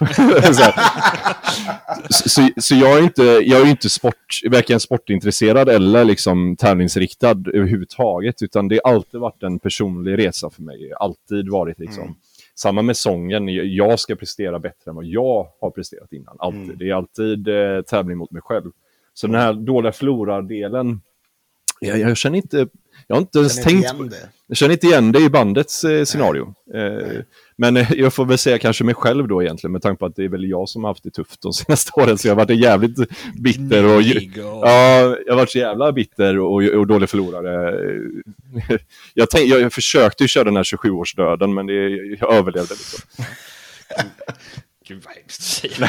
[2.10, 8.42] så, så, jag är inte, jag är inte sport, varken sportintresserad eller liksom tävlingsriktad överhuvudtaget,
[8.42, 10.92] utan det har alltid varit en personlig resa för mig.
[10.96, 12.16] Alltid varit liksom.
[12.54, 16.36] Samma med sången, jag ska prestera bättre än vad jag har presterat innan.
[16.38, 16.78] Alltid.
[16.78, 18.70] Det är alltid eh, tävling mot mig själv.
[19.14, 21.00] Så den här dåliga förlorardelen,
[21.80, 22.68] jag, jag känner inte,
[23.06, 24.28] jag har inte ens inte tänkt på det.
[24.46, 26.54] jag känner inte igen det i bandets eh, scenario.
[26.74, 27.20] Eh,
[27.56, 30.16] men eh, jag får väl säga kanske mig själv då egentligen, med tanke på att
[30.16, 32.18] det är väl jag som har haft det tufft de senaste åren.
[32.18, 32.96] Så jag har varit jävligt
[33.42, 34.02] bitter och...
[34.02, 37.74] Ja, jag har varit så jävla bitter och, och dålig förlorare.
[39.14, 41.90] Jag, tänk, jag, jag försökte ju köra den här 27-årsdöden, men det,
[42.20, 42.74] jag överlevde.
[42.74, 43.00] Liksom.
[44.88, 45.88] Gud vad hemskt att säga.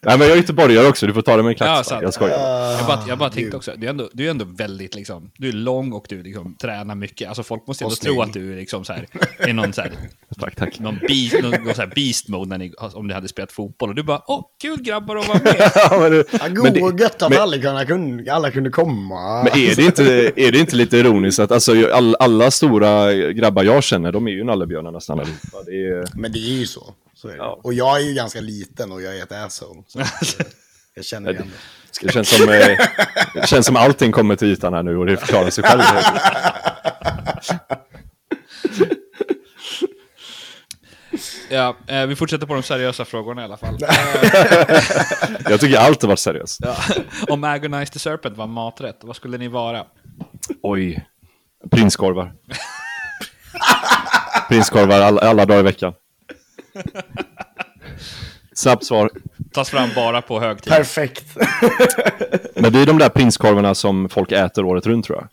[0.00, 1.86] Nej, men jag är göteborgare också, du får ta det med en Ja, klackspark.
[1.86, 2.02] sant.
[2.02, 2.70] jag skojar.
[2.78, 5.48] Jag bara, jag bara tänkte också, du är, ändå, du är ändå väldigt liksom, du
[5.48, 7.28] är lång och du liksom tränar mycket.
[7.28, 9.06] Alltså folk måste ändå tro att du är liksom så här,
[9.38, 9.92] är någon så här,
[10.40, 10.78] Tack, tack.
[10.78, 13.88] någon beast, någon, någon så här beast mode när ni, om ni hade spelat fotboll.
[13.88, 15.56] Och du bara, åh, kul grabbar att vara med.
[15.74, 18.70] Ja, men, det- Ja, men god det- gött att men- alla, kunde, kunde, alla kunde
[18.70, 19.42] komma.
[19.42, 23.62] Men är det inte, är det inte lite ironiskt att alltså, all, alla stora grabbar
[23.64, 25.62] jag känner, de är ju nallebjörnar nästan allihopa.
[25.66, 26.94] Det är, Men det är ju så.
[27.24, 27.38] Så är det.
[27.38, 27.60] Ja.
[27.62, 29.82] Och jag är ju ganska liten och jag är ett asshole.
[29.98, 30.06] Eh,
[30.94, 31.52] jag känner igen
[32.00, 32.06] det.
[32.06, 32.78] det känns som, eh,
[33.34, 35.82] det känns som allting kommer till ytan här nu och det förklarar sig själv.
[41.50, 43.76] Ja, eh, vi fortsätter på de seriösa frågorna i alla fall.
[45.50, 46.60] Jag tycker allt har varit seriöst.
[46.62, 46.76] Ja.
[47.28, 49.84] Om Agonize the Serpent var maträtt, vad skulle ni vara?
[50.62, 51.06] Oj.
[51.70, 52.32] Prinskorvar.
[54.48, 55.94] Prinskorvar alla, alla dagar i veckan.
[58.54, 59.10] Snabbt svar.
[59.52, 60.72] Tas fram bara på högtid.
[60.72, 61.24] Perfekt.
[62.54, 65.28] Men det är de där prinskorvarna som folk äter året runt tror jag.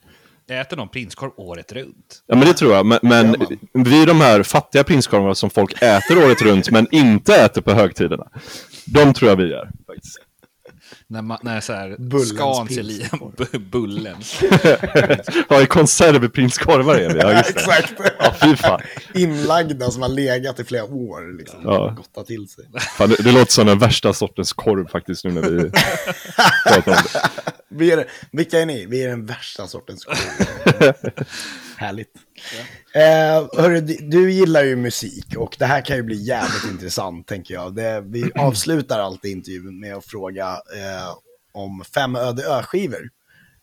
[0.62, 2.24] Äter någon prinskorv året runt?
[2.28, 2.86] Ja, men det tror jag.
[2.86, 3.36] Men, men
[3.74, 7.72] vi är de här fattiga prinskorvarna som folk äter året runt, men inte äter på
[7.72, 8.28] högtiderna.
[8.86, 10.20] De tror jag vi är, faktiskt.
[11.08, 12.70] När, man, när så här, skans
[13.38, 14.18] bu- Bullen.
[15.50, 17.20] Ja, i konservprinskorvar är vi.
[17.20, 17.60] Ja, just det.
[17.60, 17.94] Exakt.
[18.20, 18.82] Ja, fy fan.
[19.14, 21.38] Inlagda som har legat i flera år.
[21.38, 21.60] Liksom.
[21.64, 21.94] Ja.
[21.98, 22.66] Gottat till sig.
[22.98, 25.70] fan det, det låter som den värsta sortens korv faktiskt nu när vi
[26.68, 27.22] pratar om det.
[27.70, 28.86] Vi är, vilka är ni?
[28.86, 30.94] Vi är den värsta sortens korv.
[31.82, 32.16] Härligt.
[32.94, 37.54] Eh, hörru, du, gillar ju musik och det här kan ju bli jävligt intressant tänker
[37.54, 37.76] jag.
[37.76, 41.16] Det, vi avslutar alltid intervjun med att fråga eh,
[41.54, 43.10] om fem öde ö-skivor.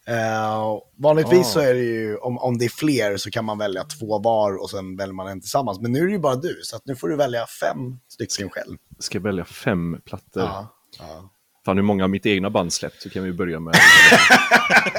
[0.07, 3.85] Eh, vanligtvis så är det ju, om, om det är fler så kan man välja
[3.85, 5.81] två var och sen väljer man en tillsammans.
[5.81, 8.77] Men nu är det ju bara du, så nu får du välja fem stycken själv.
[8.99, 10.43] Ska jag välja fem plattor?
[10.43, 11.31] Ja, ja.
[11.64, 13.75] Fan hur många av mitt egna band släppt så kan vi börja med.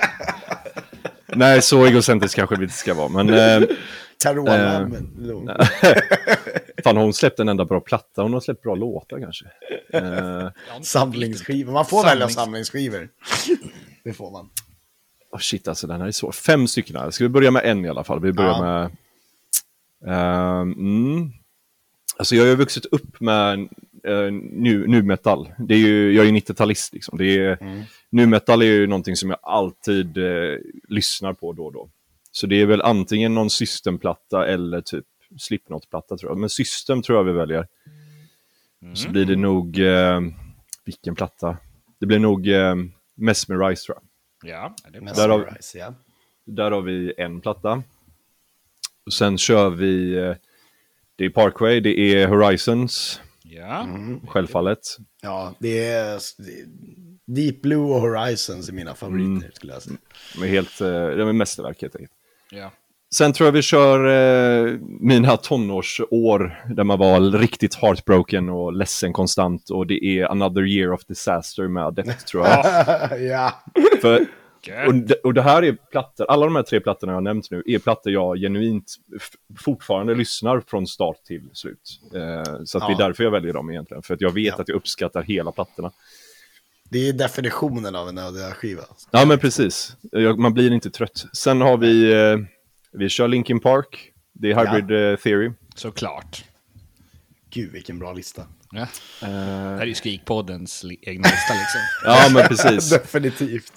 [1.35, 3.09] Nej, så egocentrisk kanske vi inte ska vara.
[3.09, 3.67] Men eh,
[4.23, 4.87] Carola, Eh,
[6.83, 8.21] fan, har hon släppt en enda bra platta?
[8.21, 9.45] Hon har släppt bra låtar kanske.
[9.93, 10.49] Eh,
[10.81, 11.73] Samlingsskivor.
[11.73, 13.09] Man får välja samlingsskivor.
[14.03, 14.49] Det får man.
[15.31, 16.31] oh shit, alltså den här är svår.
[16.31, 17.11] Fem stycken här.
[17.11, 18.19] Ska vi börja med en i alla fall?
[18.21, 18.61] Vi börjar Ja.
[18.61, 18.91] med...
[20.61, 21.31] ehm, mm.
[22.17, 23.69] Alltså jag har ju vuxit upp med
[24.07, 25.49] uh, nu, nu metal.
[25.57, 27.17] Det är ju, jag är ju 90-talist liksom.
[27.17, 27.57] Det är,
[28.09, 31.89] Nu metal är ju någonting som jag alltid eh, lyssnar på då och då.
[32.31, 35.05] Så det är väl antingen någon systemplatta eller typ
[35.37, 36.37] Slipknot-platta tror jag.
[36.37, 37.67] Men system tror jag vi väljer.
[38.95, 40.19] Så blir det nog, eh,
[40.85, 41.57] vilken platta?
[41.99, 42.75] Det blir nog eh,
[43.15, 44.05] Mesmerize tror jag.
[44.51, 45.13] Ja, det är bra.
[45.13, 45.93] Där har- Mesmerize, ja.
[46.45, 47.83] Där har vi en platta.
[49.05, 50.35] Och sen kör vi, eh,
[51.15, 53.87] det är Parkway, det är Horizons, Ja.
[54.27, 54.79] självfallet.
[55.21, 56.65] Ja, det är det
[57.41, 59.43] Deep Blue och Horizons är mina favoriter Mm.
[59.53, 59.97] skulle jag säga.
[60.35, 62.11] De är helt, eh, de är mästerverk helt enkelt.
[62.51, 62.71] ja.
[63.15, 64.05] Sen tror jag vi kör
[64.67, 70.65] eh, mina tonårsår där man var riktigt heartbroken och ledsen konstant och det är Another
[70.67, 72.65] Year of Disaster med Adept tror jag.
[73.21, 73.63] ja.
[74.01, 74.25] För.
[74.87, 77.51] Och, det, och det här är plattor, alla de här tre plattorna jag har nämnt
[77.51, 78.95] nu är plattor jag genuint
[79.59, 81.99] fortfarande lyssnar från start till slut.
[82.15, 83.07] Eh, så att det är Ja.
[83.07, 84.61] därför jag väljer dem egentligen, för att jag vet Ja.
[84.61, 85.91] att jag uppskattar hela plattorna.
[86.91, 88.83] Det är definitionen av en öde-skiva.
[89.11, 91.25] Ja men precis, jag, man blir inte trött.
[91.33, 92.37] Sen har vi, eh,
[92.91, 95.51] vi kör Linkin Park, det är Hybrid eh, Theory.
[95.75, 96.43] Såklart.
[97.49, 98.41] Gud, vilken bra lista.
[98.71, 98.87] Ja.
[99.21, 101.81] Det Eh, här är ju Skrikpoddens egna lista liksom.
[102.05, 102.89] ja men precis.
[103.01, 103.73] Definitivt.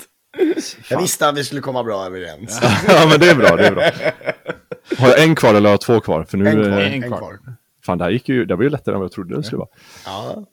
[0.91, 2.59] Jag visste att vi skulle komma bra överens.
[2.89, 3.83] ja men det är bra, det är bra.
[4.99, 6.25] Har jag en kvar eller har jag två kvar?
[6.25, 6.81] För nu, En kvar.
[6.81, 7.19] En kvar.
[7.19, 7.39] kvar.
[7.85, 9.59] fan det här gick ju, det var ju lättare än vad jag trodde det skulle
[9.59, 9.69] vara.
[10.05, 10.45] Ja.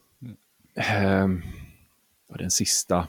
[0.76, 1.42] Ehm,
[2.28, 3.08] vad är den sista?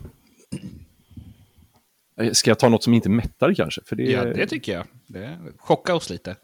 [2.21, 3.81] Eh, Ska jag ta något som inte mättar kanske?
[3.85, 4.85] För det, Ja, det tycker jag.
[5.07, 6.37] Det chocka oss lite.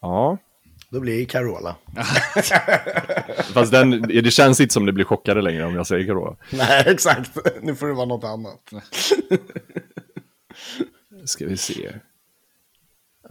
[0.00, 0.38] ja.
[0.90, 1.76] Då blir det Carola.
[3.52, 6.36] Fast den, det känns inte som det blir chockade längre om jag säger Carola.
[6.52, 7.38] Nej, exakt.
[7.62, 8.72] Nu får det vara något annat.
[11.24, 11.92] Ska vi se.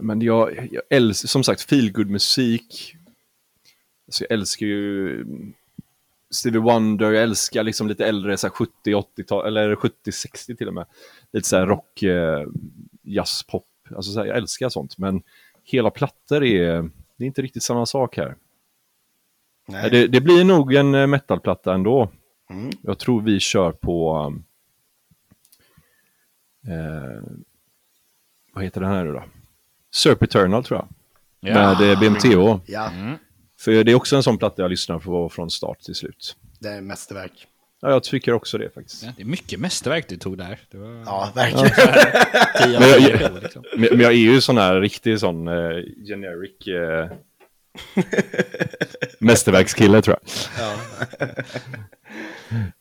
[0.00, 2.94] Men jag, jag älskar, som sagt, feelgood musik.
[4.06, 5.24] Alltså jag älskar ju
[6.30, 8.54] Stevie Wonder, jag älskar liksom lite äldre, så här
[8.84, 10.86] 70-80-tal, eller 70-60 till och med.
[11.32, 12.46] Lite så här rock, eh,
[13.02, 14.98] jazzpop, alltså så här, jag älskar sånt.
[14.98, 15.22] Men
[15.64, 18.36] hela plattor är, det är inte riktigt samma sak här.
[19.68, 19.90] Nej.
[19.90, 22.10] Det, det blir nog en eh, metalplatta ändå.
[22.50, 22.70] Mm.
[22.82, 24.18] Jag tror vi kör på...
[24.26, 24.44] um,
[26.68, 27.22] Eh,
[28.54, 29.24] vad heter den här nu då?
[29.90, 30.88] Surp Eternal tror jag.
[31.40, 31.54] Ja.
[31.54, 32.60] Med eh, BMTH.
[32.66, 32.90] Ja,
[33.60, 36.36] För det är också en sån platta jag lyssnar på från start till slut.
[36.60, 37.46] det är mästerverk.
[37.80, 39.02] Ja, jag tycker också det faktiskt.
[39.02, 40.58] Ja, det är mycket mästerverk du tog där.
[40.70, 41.66] Det var Ja, verkligen.
[41.66, 42.88] av Men
[43.20, 43.64] jag- liksom.
[43.76, 45.54] Men, jag är ju sån här riktig sån eh,
[46.08, 47.10] generic eh,
[49.18, 50.72] mästerverkskille tror jag.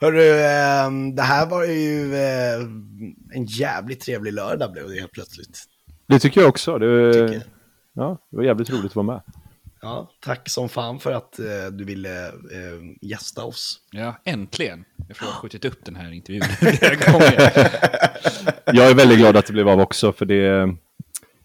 [0.01, 2.59] Hörru, ehm, det här var ju eh,
[3.37, 5.63] en jävligt trevlig lördag blev det helt plötsligt.
[6.07, 6.77] Det tycker jag också.
[6.77, 7.43] Det, Tycker jag.
[7.93, 9.21] ja, det var jävligt roligt att vara med.
[9.81, 12.33] Ja, tack som fan för att eh, du ville eh,
[13.01, 13.79] gästa oss.
[13.91, 14.85] Ja, äntligen.
[15.07, 16.43] Jag har skjutit upp den här intervjun.
[18.73, 20.75] Jag är väldigt glad att det blev av också, för det...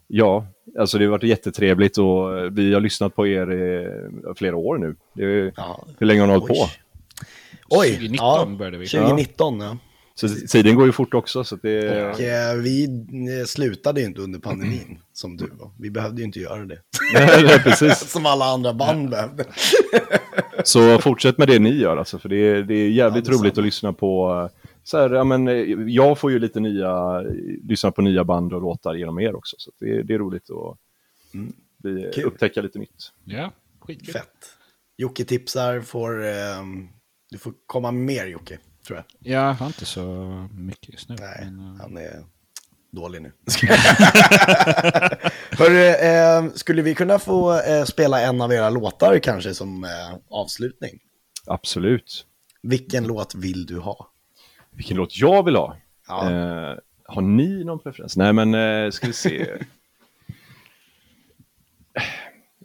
[0.07, 0.47] Ja,
[0.79, 3.89] alltså det har varit jättetrevligt och vi har lyssnat på er i
[4.37, 4.97] flera år nu.
[5.13, 5.87] Det är, Ja.
[5.99, 6.69] Hur länge har ni hållit på?
[7.69, 8.87] Oj, 2019 ja, började vi.
[8.87, 9.77] 2019, ja.
[10.15, 12.07] Så tiden går ju fort också, så det...
[12.11, 12.85] Och eh, vi
[13.41, 15.71] eh, slutade ju inte under pandemin, som du var.
[15.79, 16.79] Vi behövde ju inte göra det.
[17.15, 17.99] Nej, precis.
[18.11, 19.45] som alla andra band behövde.
[20.65, 23.43] Så fortsätt med det ni gör alltså, för det är, det är jävligt Ja, detsamma.
[23.43, 24.51] roligt att lyssna på,
[24.83, 25.55] så här, ja, men, eh,
[25.87, 27.21] jag får ju lite nya,
[27.69, 29.57] lyssna på nya band och låtar genom er också.
[29.59, 30.77] Så det, det är roligt att
[31.83, 32.25] bli, Kul.
[32.25, 33.13] upptäcka lite nytt.
[33.25, 34.13] Ja, skitkul.
[34.13, 34.27] Fett.
[34.97, 36.89] Jocke tipsar, får, ehm,
[37.31, 39.33] du får komma med mer Jocke, tror jag.
[39.33, 40.03] Jag har inte så
[40.53, 41.17] mycket just nu.
[41.21, 42.25] Nej, men, eh, han är
[42.91, 43.33] dålig nu.
[45.51, 49.91] Hörru, eh, skulle vi kunna få eh, spela en av era låtar kanske som eh,
[50.31, 50.99] avslutning?
[51.47, 52.27] Absolut.
[52.63, 54.09] Vilken låt vill du ha?
[54.71, 55.77] Vilken låt jag vill ha?
[56.09, 56.31] Ja.
[56.31, 56.77] Eh,
[57.07, 58.17] har ni någon preferens?
[58.17, 59.47] Nej, men eh, ska vi se.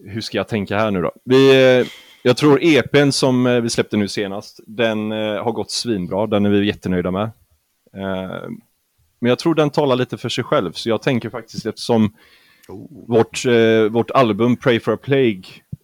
[0.06, 1.12] Hur ska jag tänka här nu då?
[1.24, 1.88] Vi, eh,
[2.24, 6.28] jag tror EPn som eh, vi släppte nu senast, den eh, har gått svinbra.
[6.28, 7.24] Den är vi jättenöjda med.
[7.96, 8.50] Eh,
[9.20, 12.14] men jag tror den talar lite för sig själv, så jag tänker faktiskt eftersom
[13.08, 15.44] vårt, eh, vårt album Pray for a Plague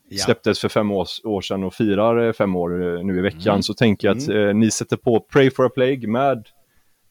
[0.09, 0.23] Ja.
[0.23, 4.07] släpptes för fem år, år sedan och firar fem år nu i veckan, så tänker
[4.07, 6.47] jag att eh, ni sätter på Pray for a Plague med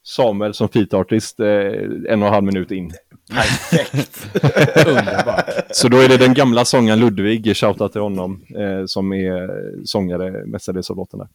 [0.03, 2.93] Samuel som feat artist eh, en och en halv minut in.
[3.31, 4.27] Perfekt.
[4.87, 5.51] Underbart.
[5.71, 9.51] Så då är det den gamla sångaren Ludvig, shoutout till honom, eh, som är
[9.85, 11.29] sångare mestadels av låten där.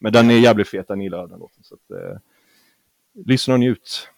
[0.00, 1.62] Men den är jävligt fet, den gillar jag den låten.
[1.62, 2.18] Så att, eh,
[3.26, 4.08] lyssna och njut.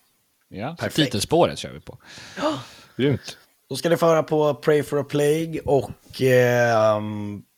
[0.49, 0.97] Ja, Perfekt.
[0.97, 1.99] titelspåret kör vi på.
[2.97, 3.39] Grymt.
[3.69, 7.01] Då ska ni få höra på Pray for a Plague och eh,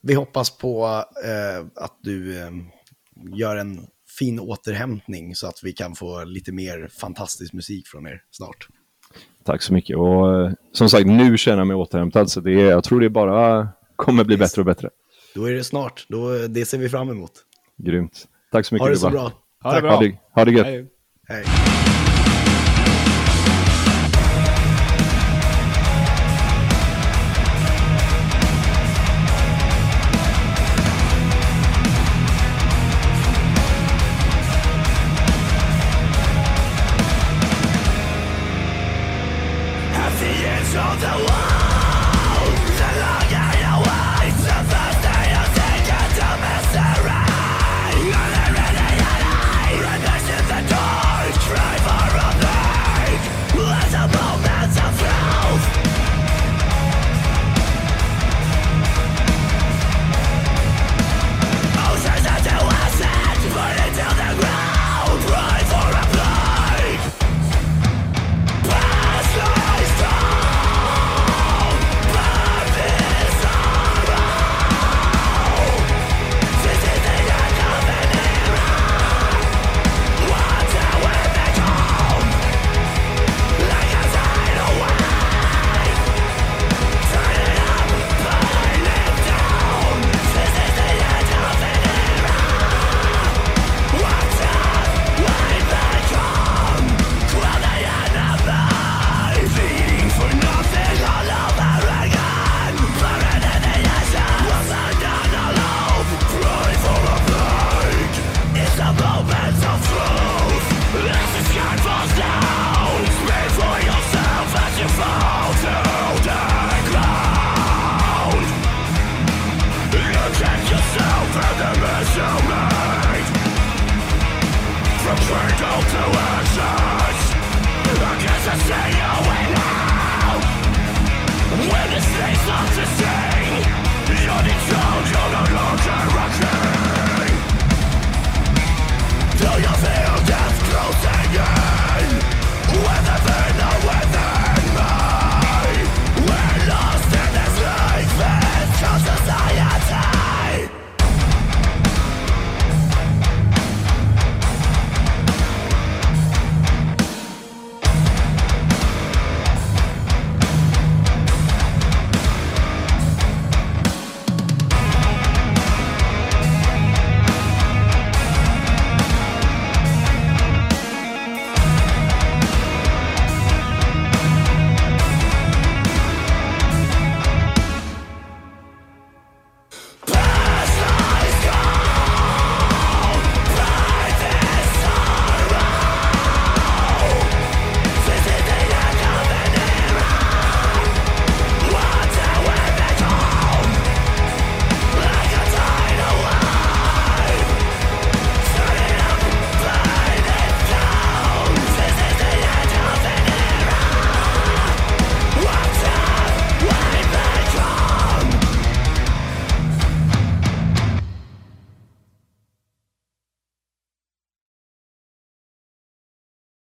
[0.03, 2.51] vi hoppas på eh, att du eh,
[3.34, 3.86] gör en
[4.23, 8.68] fin återhämtning så att vi kan få lite mer fantastisk musik från er snart.
[9.45, 9.97] Tack så mycket.
[9.97, 13.11] Och eh, som sagt, nu känner jag mig återhämtad, så det är, jag tror det
[13.11, 14.91] bara kommer bli bättre och bättre.
[15.35, 17.33] Då är det snart, Då, det ser vi fram emot.
[17.77, 18.27] Grymt.
[18.53, 18.85] Tack så mycket.
[18.85, 19.33] Ha det så bra.
[19.62, 19.83] Ha det Tack.
[19.83, 19.91] bra.
[19.95, 20.66] Ha det, ha det gött.
[20.66, 20.87] Hej.
[21.29, 21.82] Hej.